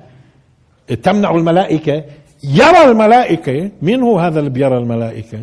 [1.03, 2.03] تمنع الملائكة.
[2.43, 5.39] يرى الملائكة مين هو هذا اللي بيرى الملائكة؟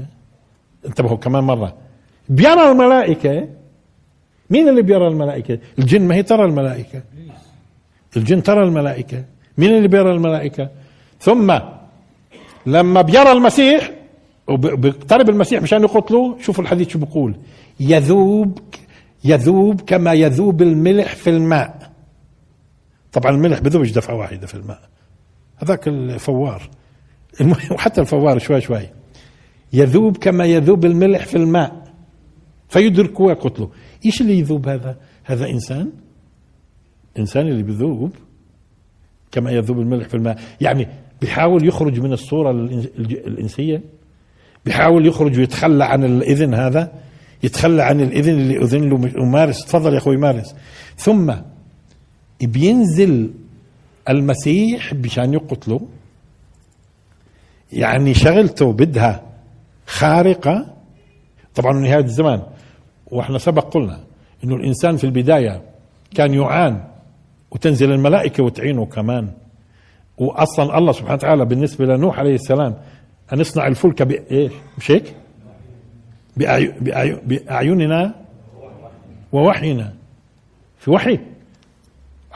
[0.86, 1.74] انتبهوا كمان مرة.
[2.28, 3.48] بيرى الملائكة
[4.50, 6.02] مين اللي بيرى الملائكة؟ الجن.
[6.02, 7.02] ما هي ترى الملائكة؟
[8.16, 9.24] الجن ترى الملائكة.
[9.58, 10.68] مين اللي بيرى الملائكة؟
[11.20, 11.58] ثم
[12.66, 13.90] لما بيرى المسيح
[14.48, 17.36] وبيقترب المسيح مشان يقتلوه شوفوا الحديث شو بيقول.
[17.80, 18.58] يذوب
[19.24, 21.92] يذوب كما يذوب الملح في الماء.
[23.12, 24.80] طبعا الملح بذوبش دفعة واحدة في الماء.
[25.56, 26.70] هذاك الفوار.
[27.70, 28.88] وحتى الفوار شوي شوي.
[29.72, 31.86] يذوب كما يذوب الملح في الماء.
[32.68, 33.70] فيدركه ويقتله.
[34.04, 35.92] إيش اللي يذوب هذا؟ هذا إنسان؟
[37.18, 38.12] إنسان اللي بذوب
[39.32, 40.38] كما يذوب الملح في الماء.
[40.60, 40.88] يعني
[41.20, 43.82] بيحاول يخرج من الصورة الإنسية
[44.64, 46.92] بيحاول يخرج ويتخلى عن الإذن هذا
[47.42, 49.64] يتخلى عن الإذن اللي أذن له ومارس.
[49.64, 50.54] تفضل يا أخوي مارس.
[50.96, 51.34] ثم
[52.40, 53.30] بينزل
[54.08, 55.80] المسيح بشان يقتله.
[57.72, 59.22] يعني شغلته بدها
[59.86, 60.74] خارقة.
[61.54, 62.42] طبعا نهاية الزمان.
[63.06, 64.00] وإحنا سبق قلنا
[64.44, 65.62] إنه الإنسان في البداية
[66.14, 66.84] كان يعان
[67.50, 69.32] وتنزل الملائكة وتعينه كمان.
[70.18, 72.74] واصلا الله سبحانه وتعالى بالنسبة لنوح عليه السلام
[73.32, 75.14] أن اصنع الفلك بإيش؟ مش هيك؟
[76.36, 78.14] بأعيننا
[79.32, 79.92] ووحينا.
[80.78, 81.18] في وحي.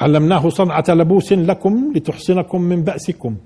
[0.01, 3.37] علمناه صنعة لبوس لكم لتحصنكم من بأسكم.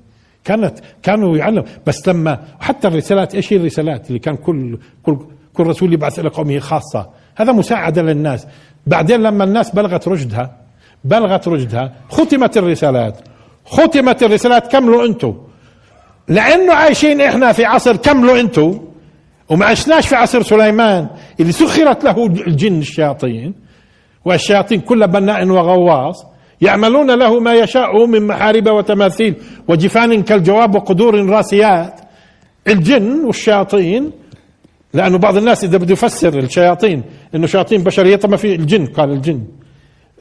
[0.45, 1.65] كانت كانوا يعلم.
[1.87, 5.19] بس لما حتى الرسالات إيش هي الرسالات اللي كان كل كل
[5.55, 8.47] كل رسول يبعث إلى قومه خاصة؟ هذا مساعدة للناس.
[8.87, 10.57] بعدين لما الناس بلغت رشدها
[11.05, 13.34] بلغت رشدها ختمت الرسالات.
[13.65, 15.35] ختمت الرسالات كملوا أنتم
[16.29, 18.81] لأنه عايشين إحنا في عصر كملوا أنتم
[19.49, 21.09] وما عشناش في عصر سليمان
[21.41, 23.55] اللي سخرت له الجن الشياطين.
[24.25, 26.27] والشياطين كل بناء وغواص.
[26.61, 29.35] يعملون له ما يشاء من محارب وتماثيل.
[29.69, 32.01] وجفان كالجواب وقدور راسيات.
[32.69, 34.11] الجن والشياطين
[34.95, 37.03] لأنه بعض الناس إذا بده يفسر الشياطين
[37.35, 39.45] إنه شياطين بشريه طب ما في الجن قال الجن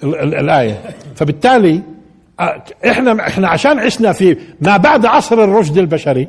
[0.04, 0.82] الآية.
[1.16, 1.82] فبالتالي
[2.86, 6.28] إحنا إحنا عشان عشنا في ما بعد عصر الرشد البشري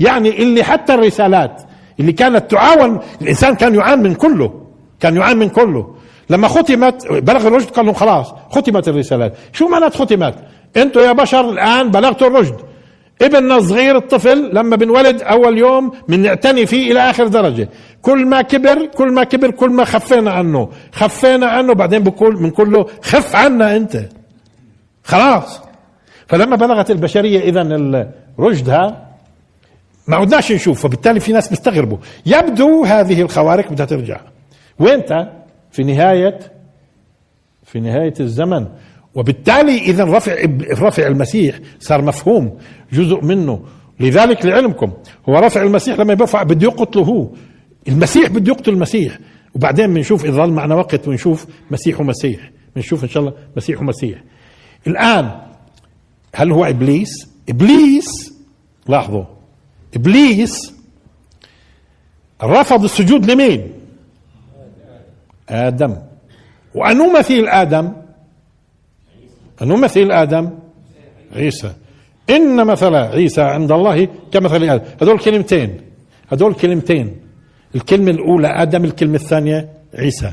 [0.00, 1.62] يعني اللي حتى الرسالات
[2.00, 4.64] اللي كانت تعاون الإنسان كان يعان من كله
[5.00, 5.94] كان يعان من كله.
[6.30, 9.34] لما ختمت بلغ الرشد قال لهم خلاص ختمت الرسالات.
[9.52, 10.34] شو معنات ختمت؟
[10.76, 12.56] أنتم يا بشر الآن بلغتوا الرشد.
[13.22, 17.68] ابننا الصغير الطفل لما بنولد أول يوم بنعتني فيه إلى آخر درجة.
[18.02, 20.68] كل ما كبر كل ما كبر كل ما خفينا عنه.
[20.92, 23.96] خفينا عنه بعدين بقول بنقول له خف عنا أنت.
[25.04, 25.60] خلاص.
[26.26, 27.62] فلما بلغت البشرية اذا
[28.38, 29.10] رشدها
[30.08, 31.98] ما عدناش نشوف فبالتالي في ناس بيستغربوا.
[32.26, 34.20] يبدو هذه الخوارق بدها ترجع.
[34.78, 35.28] وانت؟
[35.70, 36.38] في نهاية
[37.64, 38.66] في نهاية الزمن.
[39.14, 40.36] وبالتالي اذا رفع
[40.78, 42.58] رفع المسيح صار مفهوم
[42.92, 43.64] جزء منه.
[44.00, 44.92] لذلك لعلمكم
[45.28, 47.02] هو رفع المسيح لما يرفع بده يقتله.
[47.02, 47.28] هو
[47.88, 49.18] المسيح بده يقتل المسيح.
[49.54, 52.50] وبعدين بنشوف إذا ظل معنا وقت بنشوف مسيح ومسيح.
[52.76, 54.18] بنشوف إن شاء الله مسيح ومسيح.
[54.86, 55.40] الآن
[56.34, 58.34] هل هو إبليس؟ إبليس
[58.88, 59.24] لاحظوا
[59.96, 60.74] إبليس
[62.42, 63.72] رفض السجود لمين؟
[65.48, 65.96] آدم.
[66.74, 67.92] وانو مثيل آدم
[69.62, 70.50] انو مثيل آدم
[71.36, 71.72] عيسى.
[72.30, 74.84] إن مثل عيسى عند الله كمثل آدم.
[75.02, 75.80] هذول كلمتين.
[76.32, 77.16] هذول كلمتين.
[77.74, 80.32] الكلمة الأولى آدم الكلمة الثانية عيسى.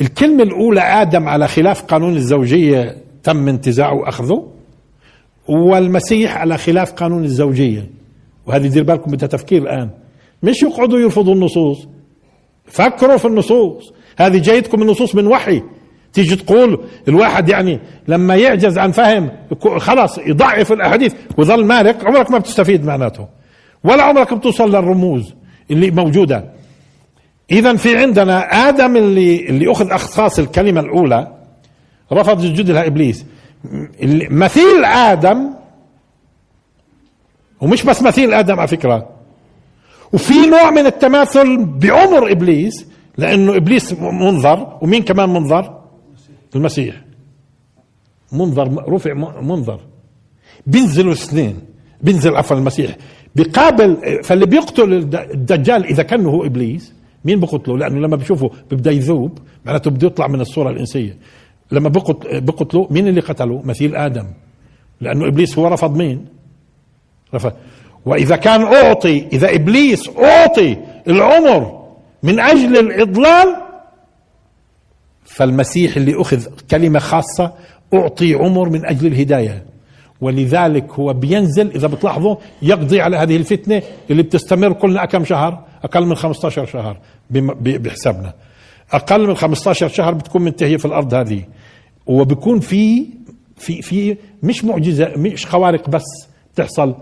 [0.00, 4.48] الكلمة الأولى آدم على خلاف قانون الزوجية تم انتزاعه وأخذه.
[5.48, 7.90] والمسيح على خلاف قانون الزوجية
[8.46, 9.90] وهذه دير بالكم بدها تفكير الآن.
[10.42, 11.88] مش يقعدوا يرفضوا النصوص.
[12.66, 13.92] فكروا في النصوص.
[14.18, 15.62] هذه جايتكم النصوص من وحي.
[16.12, 19.30] تيجي تقول الواحد يعني لما يعجز عن فهم
[19.78, 23.28] خلاص يضعف الأحاديث وظل مالك عمرك ما بتستفيد معناته.
[23.84, 25.34] ولا عمرك بتوصل للرموز
[25.70, 26.52] اللي موجودة.
[27.50, 31.41] اذا في عندنا آدم اللي اللي أخذ أخصاص الكلمة الأولى.
[32.12, 33.26] رفض السجود لها إبليس.
[34.30, 35.50] مثيل آدم
[37.60, 39.08] ومش بس مثيل آدم على فكرة
[40.12, 42.86] وفي نوع من التماثل بعمر إبليس
[43.18, 45.78] لأنه إبليس منظر ومين كمان منظر؟
[46.56, 46.94] المسيح.
[48.32, 49.80] منظر رفع منظر.
[50.66, 51.58] بينزلوا اثنين
[52.00, 52.96] بينزل عفوا المسيح.
[53.36, 56.92] بقابل فاللي بيقتل الدجال إذا كان هو إبليس
[57.24, 61.16] مين بقتله؟ لأنه لما بشوفه بيبدا يذوب معناته بده يطلع من الصورة الإنسية.
[61.72, 61.88] لما
[62.32, 64.26] بقتلوا مين اللي قتله مثيل آدم.
[65.00, 66.26] لأنه إبليس هو رفض مين؟
[67.34, 67.52] رفض.
[68.06, 70.76] وإذا كان أعطي إذا إبليس أعطي
[71.08, 71.82] العمر
[72.22, 73.56] من أجل الإضلال
[75.24, 77.52] فالمسيح اللي أخذ كلمة خاصة
[77.94, 79.64] أعطي عمر من أجل الهداية.
[80.20, 86.06] ولذلك هو بينزل إذا بتلاحظوا يقضي على هذه الفتنة اللي بتستمر كلنا كم شهر؟ أقل
[86.06, 86.96] من 15 شهر
[87.60, 88.32] بحسابنا.
[88.92, 91.42] أقل من 15 شهر بتكون منتهية في الأرض هذه.
[92.06, 93.06] وبكون في
[93.56, 96.04] في في مش معجزة مش خوارق بس
[96.56, 96.94] تحصل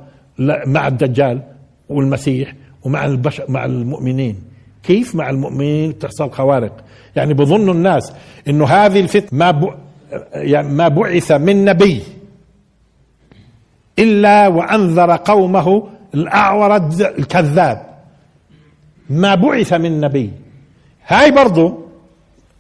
[0.67, 1.43] مع الدجال
[1.89, 4.37] والمسيح ومع البشر مع المؤمنين.
[4.83, 6.85] كيف مع المؤمنين تحصل خوارق؟
[7.17, 8.13] يعني بظن الناس
[8.49, 9.77] إنه هذه الفتنة ما
[10.35, 12.03] يعني ما بعث من نبي
[13.99, 17.87] إلا وأنذر قومه الاعور الكذاب.
[19.11, 20.31] ما بعث من نبي.
[21.07, 21.79] هاي برضو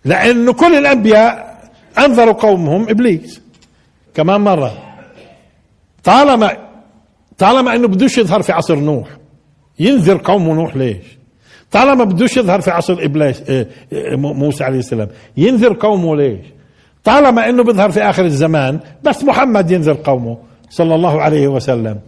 [0.05, 1.50] لأنه كل الأنبياء
[2.05, 3.41] انذروا قومهم إبليس
[4.15, 4.73] كمان مرة.
[6.05, 6.57] طالما
[7.39, 9.09] طالما إنه بدوش يظهر في عصر نوح
[9.79, 11.05] ينذر قوم نوح ليش؟
[11.71, 16.47] طالما بدوش يظهر في عصر إبليس آه، آه، موسى عليه السلام ينذر قومه ليش؟
[17.05, 20.39] طالما إنه بيظهر في آخر الزمان بس محمد ينذر قومه
[20.71, 21.99] صلى الله عليه وسلم.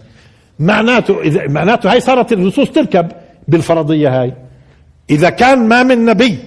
[0.58, 3.08] معناته إذا معناته هاي صارت النصوص تركب
[3.48, 4.34] بالفرضية هاي.
[5.10, 6.38] إذا كان ما من نبي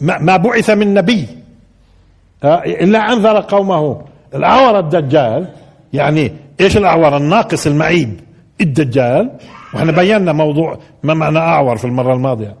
[0.00, 1.26] ما بعث من نبي
[2.44, 4.04] آه، إلا انذر قومه.
[4.34, 5.48] الأعور الدجال
[5.92, 8.20] يعني إيش الأعور؟ الناقص المعيب.
[8.60, 9.30] الدجال.
[9.74, 12.56] وإحنا بينا موضوع ما معنى أعور في المرة الماضية.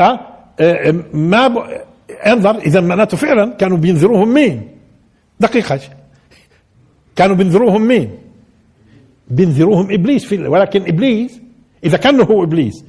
[0.00, 0.20] أه؟
[0.60, 1.58] أه ما ب...
[2.26, 4.68] انظر إذا معناته فعلا كانوا بينذروهم مين؟
[5.40, 5.80] دقيقة.
[7.16, 8.10] كانوا بينذروهم مين؟
[9.28, 10.24] بينذروهم إبليس.
[10.24, 11.40] في ولكن إبليس
[11.84, 12.84] إذا كان هو إبليس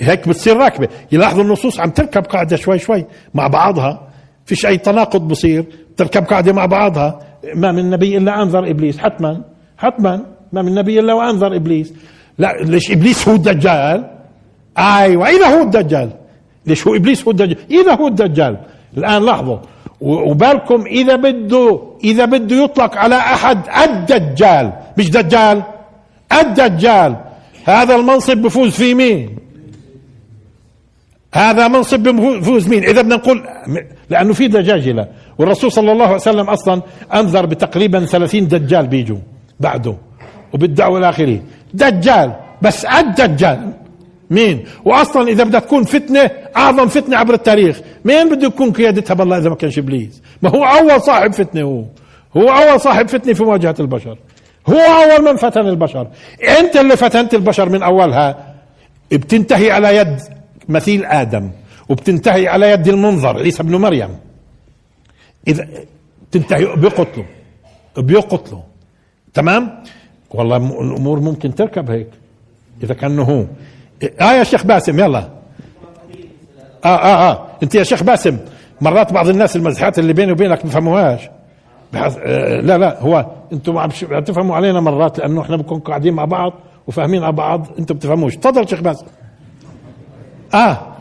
[0.00, 0.88] هيك بتصير راكبة.
[1.12, 4.05] يلاحظوا النصوص عم تركب قاعدة شوي شوي مع بعضها.
[4.46, 5.64] فيش أي تناقض بصير.
[5.96, 7.20] تركب قاعدة مع بعضها.
[7.54, 8.98] ما من نبي إلا أنذر إبليس.
[8.98, 9.42] حتما.
[9.78, 10.20] حتما.
[10.52, 11.92] ما من نبي إلا وأنذر إبليس.
[12.38, 14.10] لا ليش إبليس هو الدجال؟
[14.78, 15.28] أيوه.
[15.28, 16.10] إذا هو الدجال.
[16.66, 18.56] ليش هو إبليس هو الدجال؟ إذا هو الدجال.
[18.96, 19.58] الآن لاحظوا.
[20.00, 24.72] وبالكم إذا بده إذا بده يطلق على أحد الدجال.
[24.98, 25.62] مش دجال.
[26.40, 27.16] الدجال.
[27.64, 29.36] هذا المنصب بفوز فيه مين؟
[31.36, 33.44] هذا منصب بفوز مين؟ إذا بدنا نقول
[34.10, 35.08] لأنه في دجاجله
[35.38, 36.82] والرسول صلى الله عليه وسلم أصلا
[37.14, 39.18] أنذر بتقريبا 30 دجال بيجوا
[39.60, 39.94] بعده
[40.52, 41.40] وبالدعوة الاخره
[41.74, 42.32] دجال
[42.62, 43.72] بس الدجال
[44.30, 47.80] مين؟ واصلا إذا بدها تكون فتنة أعظم فتنة عبر التاريخ.
[48.04, 51.84] مين بده يكون قيادتها بالله إذا ما كانش إبليس؟ ما هو أول صاحب فتنة هو.
[52.36, 54.18] هو أول صاحب فتنة في مواجهة البشر.
[54.68, 56.06] هو أول من فتن البشر.
[56.58, 58.54] أنت اللي فتنت البشر من أولها.
[59.12, 60.20] بتنتهي على يد
[60.68, 61.50] مثيل آدم
[61.88, 64.08] وبتنتهي على يد المنظر عيسى ابن مريم.
[65.48, 65.68] إذا
[66.30, 67.24] تنتهي بيقتلوا
[67.96, 68.62] بيقتلوا
[69.34, 69.82] تمام؟
[70.30, 72.08] والله الأمور ممكن تركب هيك
[72.82, 73.44] إذا كان هو.
[74.20, 75.28] آه يا شيخ باسم يلا.
[76.84, 77.46] آه آه آه.
[77.62, 78.38] أنت يا شيخ باسم
[78.80, 81.20] مرات بعض الناس المزحات اللي بيني وبينك ما بفهموهاش.
[81.92, 83.90] بحث آه لا لا هو أنتم عم
[84.24, 86.52] تفهموا علينا مرات لأنه إحنا بنكون قاعدين مع بعض
[86.86, 88.36] وفاهمين على بعض أنتم بتفهموش.
[88.36, 89.06] تفضل شيخ باسم.
[90.54, 90.96] آه.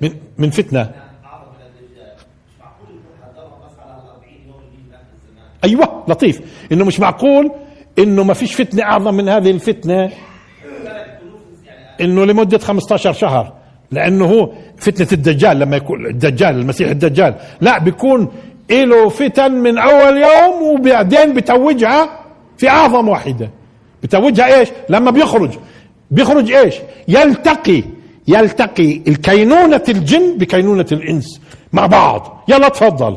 [0.00, 0.90] من من فتنة.
[5.64, 6.40] أيوه لطيف.
[6.72, 7.50] إنه مش معقول
[7.98, 10.10] إنه ما فيش فتنة أعظم من هذه الفتنة.
[12.00, 13.52] إنه لمدة 15 شهر.
[13.90, 17.34] لأنه هو فتنة الدجال لما يكون الدجال المسيح الدجال.
[17.60, 18.28] لا بيكون
[18.70, 22.20] له فتن من أول يوم وبعدين بتوجها
[22.56, 23.50] في أعظم واحدة.
[24.06, 25.50] بتوجها إيش؟ لما بيخرج.
[26.10, 26.74] بيخرج إيش؟
[27.08, 27.82] يلتقي
[28.28, 31.40] يلتقي الكينونة الجن بكينونة الإنس
[31.72, 32.44] مع بعض.
[32.48, 33.16] يلا تفضل.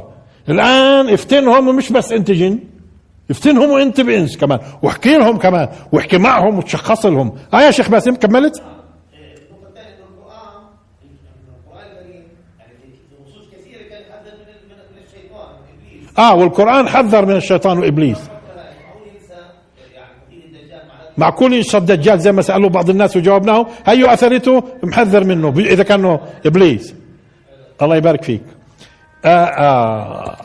[0.49, 2.59] الآن افتنهم ومش بس أنت جن
[3.31, 4.59] افتنهم وأنت بإنس كمان.
[4.81, 7.35] واحكي لهم كمان واحكي معهم وتشخص لهم.
[7.53, 8.63] آه يا شيخ باسم كملت؟
[16.17, 18.17] آه والقرآن حذر من الشيطان وإبليس.
[21.19, 26.19] معقول ينشى الدجال زي ما سألوا بعض الناس وجاوبناهم؟ هيو أثرته محذر منه إذا كانه
[26.45, 26.93] إبليس.
[27.81, 28.41] الله يبارك فيك.
[29.25, 30.35] آه آه.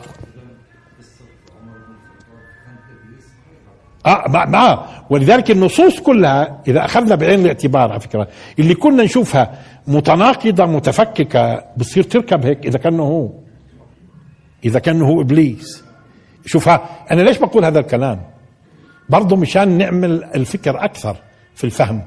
[4.05, 8.27] آه مع, مع ولذلك النصوص كلها إذا أخذنا بعين الاعتبار على فكرة
[8.59, 13.29] اللي كنا نشوفها متناقضة متفككة بتصير تركب هيك إذا كان هو.
[14.65, 15.83] إذا كان هو إبليس.
[16.45, 18.21] شوفها أنا ليش بقول هذا الكلام؟
[19.09, 21.15] برضه مشان نعمل الفكر أكثر
[21.55, 22.01] في الفهم.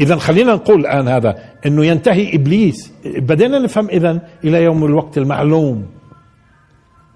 [0.00, 2.92] اذا خلينا نقول الآن هذا إنه ينتهي إبليس.
[3.04, 5.86] بدينا نفهم اذا إلى يوم الوقت المعلوم.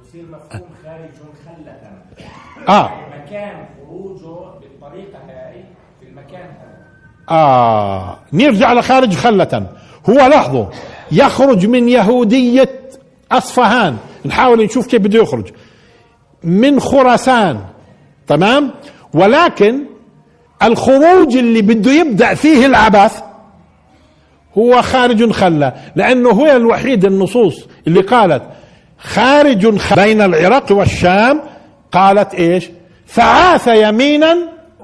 [0.09, 1.11] يصير مفهوم خارج
[1.47, 2.91] خلة آه.
[3.19, 5.65] مكان خروجه بالطريقة هاي
[6.01, 8.19] في المكان هذا آه.
[8.33, 9.67] نرجع لخارج خلة.
[10.11, 10.67] هو لاحظوا
[11.13, 12.81] يخرج من يهودية
[13.33, 13.97] أصفهان.
[14.27, 15.53] نحاول نشوف كيف بده يخرج.
[16.45, 17.61] من خراسان.
[18.27, 18.71] تمام؟
[19.15, 19.85] ولكن
[20.63, 23.23] الخروج اللي بده يبدأ فيه العبث
[24.59, 28.43] هو خارج خلة لأنه هو الوحيد النصوص اللي قالت
[28.99, 31.41] خارج خلة بين العراق والشام
[31.93, 32.71] قالت إيش؟
[33.07, 34.37] فعاث يمينا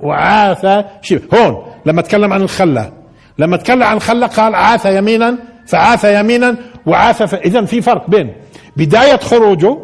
[0.03, 2.93] وعاث شمالا هون لما تكلم عن الخلة
[3.39, 6.57] لما تكلم عن الخلة قال عاث يمينا فعاث يمينا
[6.87, 7.35] وعاث ف...
[7.35, 8.33] إذا في فرق بين
[8.77, 9.79] بداية خروجه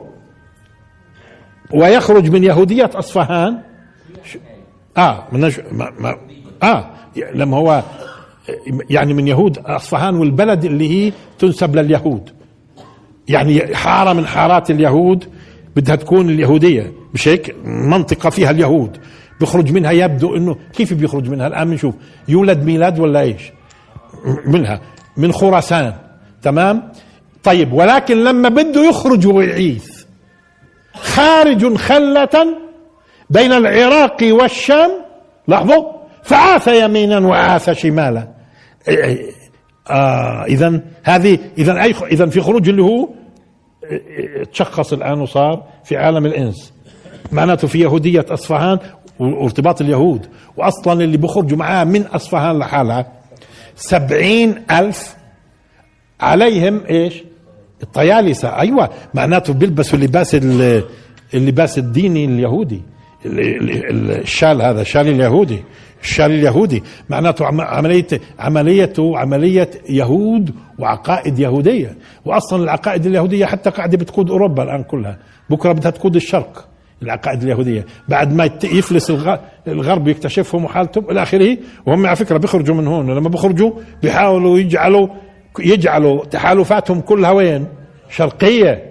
[1.75, 3.59] ويخرج من يهودية أصفهان
[4.99, 5.51] آه ما
[5.99, 6.17] ما
[6.63, 6.91] آه
[7.35, 7.83] لما هو
[8.91, 12.31] يعني من يهود اصفهان والبلد اللي هي تنسب لليهود.
[13.29, 15.25] يعني حارة من حارات اليهود
[15.77, 16.93] بدها تكون اليهودية.
[17.15, 18.97] مش هيك؟ منطقة فيها اليهود.
[19.41, 21.95] بيخرج منها يبدو إنه كيف بيخرج منها؟ الآن بنشوف.
[22.29, 23.53] يولد ميلاد ولا إيش؟
[24.47, 24.81] منها.
[25.17, 25.95] من خراسان.
[26.43, 26.93] تمام؟
[27.43, 30.05] طيب ولكن لما بده يخرج ويعيث
[30.95, 32.59] خارج خلة
[33.31, 34.91] بين العراق والشام
[35.49, 38.29] لاحظوا؟ فعاث يمينا وعاث شمالا.
[39.91, 43.09] آه اذا هذه اذا أي اذا في خروج اللي هو
[44.53, 46.73] تشخص الآن وصار في عالم الإنس.
[47.33, 48.79] معناته في يهودية أصفهان
[49.19, 50.27] وارتباط اليهود.
[50.57, 53.13] واصلا اللي بيخرجوا معاه من أصفهان لحالها
[53.77, 55.17] سبعين ألف
[56.21, 57.25] عليهم إيش؟
[57.83, 58.49] الطيالسة.
[58.49, 60.35] أيوه معناته بيلبسوا اللباس
[61.35, 62.83] اللباس الديني اليهودي.
[63.27, 65.63] الشال هذا الشال اليهودي.
[66.03, 66.83] الشال اليهودي.
[67.09, 68.07] معناته عملية
[68.39, 71.97] عمليته عملية يهود وعقائد يهودية.
[72.25, 75.19] وأصلا العقائد اليهودية حتى قاعدة بتقود أوروبا الآن كلها.
[75.51, 76.69] بكرة بدها تقود الشرق
[77.03, 77.87] العقائد اليهودية.
[78.09, 79.13] بعد ما يفلس
[79.69, 81.57] الغرب يكتشفهم وحالتهم إلى آخره
[81.87, 83.11] وهم على فكرة بيخرجوا من هون.
[83.11, 85.09] لما بيخرجوا بيحاولوا يجعلوا
[85.59, 87.67] يجعلوا تحالفاتهم كلها وين؟
[88.11, 88.88] شرقية.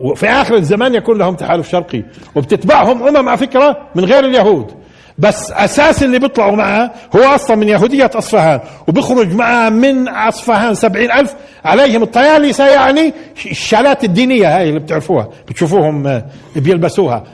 [0.00, 2.02] وفي آخر الزمان يكون لهم تحالف شرقي
[2.34, 4.74] وبتتبعهم أمم على فكرة من غير اليهود.
[5.18, 11.10] بس أساس اللي بيطلعوا معه هو أصلا من يهودية أصفهان وبيخرج معه من أصفهان سبعين
[11.12, 11.34] ألف
[11.64, 13.14] عليهم الطيالسة يعني
[13.50, 16.24] الشالات الدينية هاي اللي بتعرفوها بتشوفوهم آه،
[16.56, 17.24] بيلبسوها.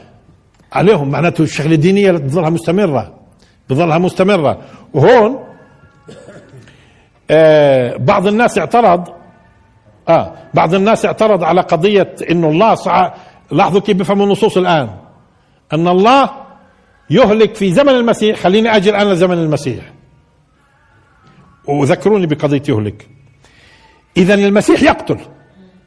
[0.72, 3.12] عليهم معناته الشغلة الدينية بتظلها مستمرة
[3.68, 4.58] بتظلها مستمرة.
[4.94, 5.38] وهون
[7.30, 9.04] آه بعض الناس اعترض
[10.08, 13.14] آه بعض الناس اعترض على قضية انه الله صع...
[13.50, 14.90] لاحظوا كيف بفهموا النصوص الآن.
[15.72, 16.30] أن الله
[17.10, 19.92] يهلك في زمن المسيح خليني أجي الآن لزمن المسيح.
[21.68, 23.08] وذكروني بقضية يهلك.
[24.16, 25.18] اذا المسيح يقتل.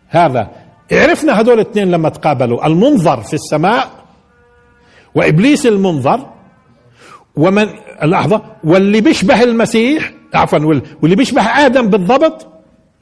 [0.07, 0.49] هذا.
[0.91, 2.67] عرفنا هذول الاثنين لما تقابلوا.
[2.67, 3.89] المنظر في السماء
[5.15, 6.29] وإبليس المنظر
[7.35, 7.67] ومن
[8.03, 8.41] لحظة.
[8.63, 12.47] واللي بيشبه المسيح عفوا واللي بيشبه آدم بالضبط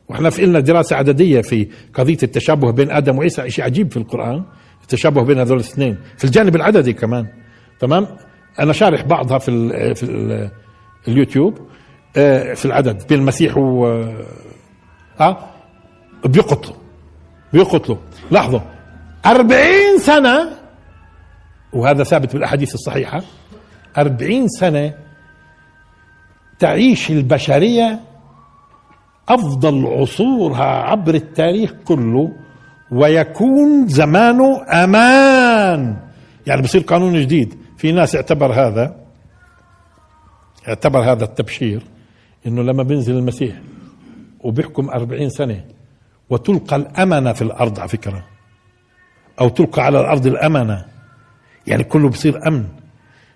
[0.10, 3.50] وإحنا في لنا دراسة عددية في قضية التشابه بين آدم وعيسى.
[3.50, 4.44] شيء عجيب في القرآن
[4.82, 7.28] التشابه بين هذول الاثنين في الجانب العددي كمان.
[7.80, 8.08] تمام؟
[8.60, 10.50] أنا شارح بعضها في ال في ال
[11.08, 11.60] اليوتيوب
[12.18, 13.86] آه، في العدد بين المسيح و
[15.20, 15.38] آه
[16.26, 16.76] بيقتلوا.
[17.54, 17.98] بيقتلوا.
[18.32, 18.60] لاحظوا
[19.26, 20.50] أربعين سنة
[21.74, 23.22] وهذا ثابت بالأحاديث الصحيحة
[23.98, 24.94] أربعين سنة
[26.60, 28.00] تعيش البشرية
[29.30, 32.32] أفضل عصورها عبر التاريخ كله
[32.92, 35.98] ويكون زمانه أمان.
[36.48, 37.58] يعني بصير قانون جديد.
[37.78, 38.96] في ناس اعتبر هذا
[40.68, 41.82] اعتبر هذا التبشير
[42.48, 43.56] إنه لما بينزل المسيح
[44.40, 45.64] وبيحكم أربعين سنة
[46.30, 48.26] وتلقى الأمنة في الأرض على فكرة
[49.42, 50.86] أو تلقى على الأرض الأمنة
[51.68, 52.66] يعني كله بصير أمن.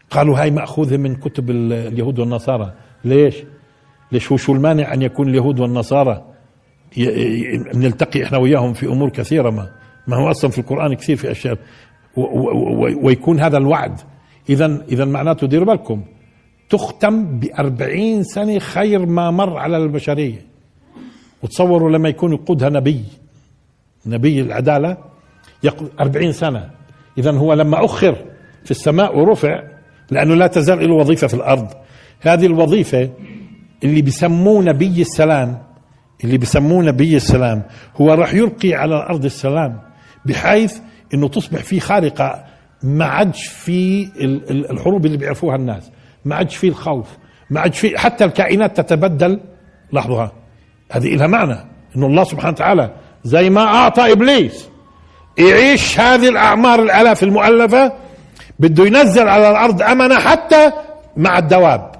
[0.09, 2.73] قالوا هاي مأخوذة من كتب اليهود والنصارى.
[3.05, 3.35] ليش؟
[4.11, 6.25] ليش هو شو المانع أن يكون اليهود والنصارى
[7.75, 9.69] نلتقي إحنا وياهم في أمور كثيرة؟ ما
[10.07, 11.57] ما هو أصلا في القرآن كثير في أشياء.
[13.03, 13.99] ويكون هذا الوعد.
[14.49, 16.03] اذا اذا معناته ديروا بالكم.
[16.69, 20.45] تختم بأربعين سنة خير ما مر على البشرية.
[21.43, 23.03] وتصوروا لما يكون يقودها نبي.
[24.05, 24.97] نبي العدالة.
[25.63, 26.69] يقود أربعين سنة.
[27.17, 28.15] إذا هو لما أخر
[28.63, 29.63] في السماء ورفع
[30.11, 31.67] لأنه لا تزال له وظيفة في الأرض.
[32.19, 33.09] هذه الوظيفة
[33.83, 35.63] اللي بسموه نبي السلام
[36.23, 37.63] اللي بسموه نبي السلام
[38.01, 39.81] هو راح يلقي على الأرض السلام
[40.25, 40.77] بحيث
[41.13, 42.43] إنه تصبح في خارقة
[42.83, 44.07] ما عادش في
[44.71, 45.91] الحروب اللي بيعرفوها الناس
[46.25, 47.07] ما عادش في الخوف
[47.49, 49.39] ما عادش في حتى الكائنات تتبدل.
[49.91, 50.31] لاحظوها
[50.91, 51.55] هذه لها معنى
[51.95, 54.69] إنه الله سبحانه وتعالى زي ما أعطى إبليس
[55.37, 57.93] يعيش هذه الأعمار الألاف المؤلفة
[58.59, 60.71] بده ينزل على الأرض أمنة حتى
[61.17, 61.90] مع الدواب.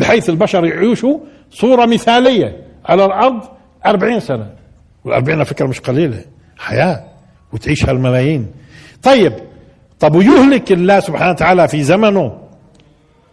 [0.00, 1.18] بحيث البشر يعيشوا
[1.50, 3.40] صورة مثالية على الأرض
[3.86, 4.46] أربعين سنة.
[5.04, 6.24] والأربعين فكرة مش قليلة
[6.58, 7.04] حياة
[7.52, 8.46] وتعيشها الملايين
[9.02, 9.32] طيب
[10.00, 12.38] طب ويهلك الله سبحانه وتعالى في زمنه؟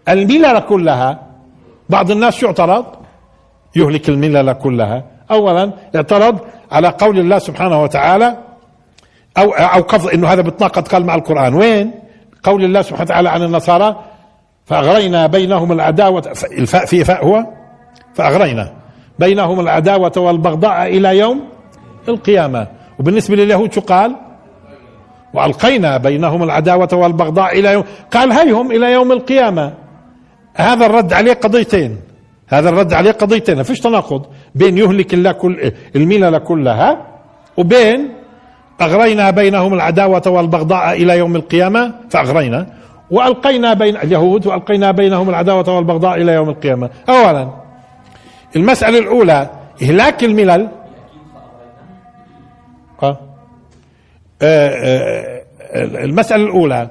[0.10, 1.28] الملل كلها
[1.90, 2.86] بعض الناس شو اعترض؟
[3.76, 5.04] يهلك الملل كلها.
[5.32, 6.40] اولا اعترض
[6.72, 8.38] على قول الله سبحانه وتعالى
[9.38, 11.54] أو أو قصد إنه هذا بتناقض قال مع القرآن.
[11.54, 11.92] وين؟
[12.44, 14.04] قول الله سبحانه وتعالى عن النصارى
[14.68, 16.24] فأغرينا بينهم العداوة
[16.58, 17.46] الفاء في فاء هو؟
[18.14, 18.74] فأغرينا
[19.20, 21.44] بينهم العداوة والبغضاء إلى يوم
[22.10, 22.68] القيامة.
[23.00, 24.16] وبالنسبة لليهود شو قال؟
[25.34, 29.74] وألقينا بينهم العداوة والبغضاء إلى يوم قال هيهم إلى يوم القيامة.
[30.56, 31.98] هذا الرد عليه قضيتين.
[32.48, 33.58] هذا الرد عليه قضيتين.
[33.58, 37.08] ما فيش تناقض بين يهلك الله كل الملل كلها
[37.58, 38.10] وبين
[38.82, 41.94] أغرينا بينهم العداوة والبغضاء إلى يوم القيامة.
[42.10, 42.68] فأغرينا.
[43.12, 46.90] وألقينا بين اليهود وألقينا بينهم العداوة والبغضاء إلى يوم القيامة.
[47.10, 47.50] أولا
[48.56, 49.50] المسألة الأولى
[49.82, 50.70] إهلاك الملل.
[53.04, 53.20] آه.
[54.42, 55.44] آه، آه،
[56.04, 56.90] المسألة الأولى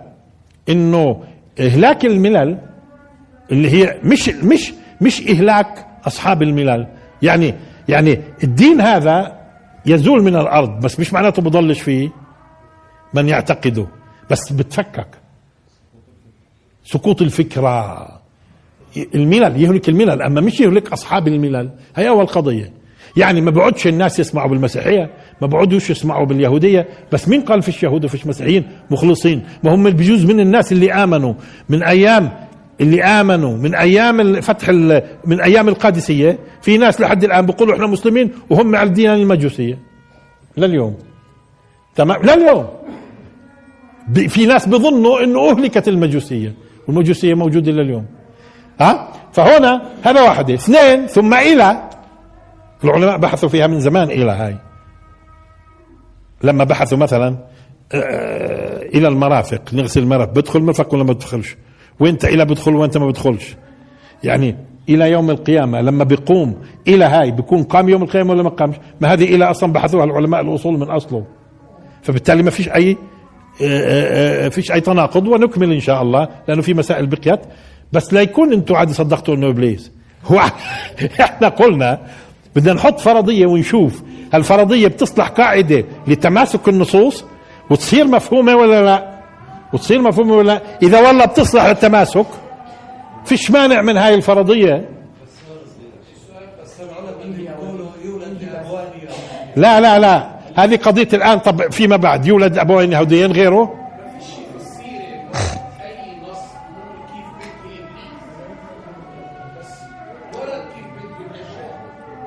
[0.69, 1.25] إنه
[1.61, 2.59] إهلاك الملل
[3.53, 6.87] اللي هي مش مش مش إهلاك أصحاب الملل.
[7.23, 7.55] يعني
[7.89, 9.37] يعني الدين هذا
[9.87, 12.09] يزول من الأرض بس مش معناته بضلش فيه
[13.15, 13.87] من يعتقده
[14.31, 15.09] بس بتفكك.
[16.87, 18.09] سقوط الفكرة.
[19.15, 20.23] الملل يهلك الملل.
[20.23, 22.73] أما مش يهلك أصحاب الملل هي أول قضية.
[23.17, 25.11] يعني ما بقعدش الناس يسمعوا بالمسيحية
[25.41, 26.89] ما بقعدوش يسمعوا باليهودية.
[27.13, 29.43] بس مين قال فيش يهود وفيش مسيحيين مخلصين.
[29.65, 31.35] ما هم بجوز من الناس اللي آمنوا.
[31.69, 32.33] من أيام
[32.81, 33.57] اللي آمنوا.
[33.57, 34.69] من أيام فتح
[35.25, 36.39] من أيام القادسية.
[36.63, 39.79] في ناس لحد الآن بيقولوا إحنا مسلمين وهم على الديانه المجوسية.
[40.57, 40.97] لليوم.
[41.95, 42.67] تمام؟ لليوم.
[44.29, 46.66] في ناس بظنوا إنه أهلكت المجوسية.
[46.89, 48.07] والمجوسيه موجودة لليوم.
[48.81, 51.83] ها؟ فهنا هذا واحدة اثنين ثم إلى
[52.85, 54.57] العلماء بحثوا فيها من زمان إلى هاي.
[56.43, 57.37] لما بحثوا مثلا
[57.93, 60.33] آه، إلى المرافق نغسل المرافق.
[60.33, 61.57] بدخل مرفق ولا ما بدخلش؟
[62.01, 63.57] وانت إلى بدخل وانت ما بدخلش.
[64.25, 64.57] يعني
[64.89, 69.13] إلى يوم القيامة لما بيقوم إلى هاي بيكون قام يوم القيامة ولا ما قامش؟ ما
[69.13, 71.25] هذه إلى أصلا بحثوها العلماء الأصول من أصله.
[72.03, 72.97] فبالتالي ما فيش آه، آه، آه،
[74.51, 77.41] فيش أي تناقض ونكمل إن شاء الله لأنه في مسائل بقيت.
[77.93, 79.93] بس لا يكون أنتم عاد صدقتوا إنه إبليس.
[80.31, 80.41] هو
[81.21, 82.01] إحنا قلنا
[82.57, 84.03] بدنا نحط فرضية ونشوف
[84.35, 87.25] الفرضيه بتصلح قاعدة لتماسك النصوص
[87.71, 89.17] وتصير مفهومة ولا لا؟
[89.73, 92.27] وتصير مفهومة ولا لا؟ إذا والله بتصلح للتماسك
[93.25, 94.89] فيش مانع من هاي الفرضية.
[99.57, 100.36] لا لا لا.
[100.57, 103.75] هذه قضية الآن طب فيما بعد؟ يولد ابوين يهوديين غيره؟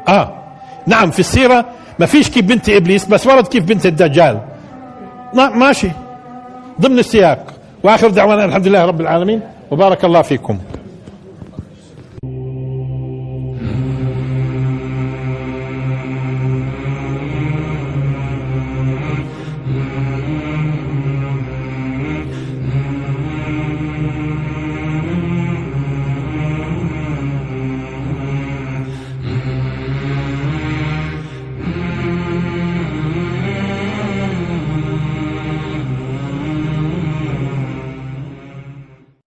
[0.08, 0.34] آه.
[0.88, 1.66] نعم في السيرة
[2.00, 4.40] ما فيش كيف بنت إبليس بس ورد كيف بنت الدجال.
[5.34, 5.92] ماشي.
[6.82, 7.54] ضمن السياق.
[7.84, 9.42] وآخر دعوانا الحمد لله رب العالمين.
[9.72, 10.60] وبارك الله فيكم.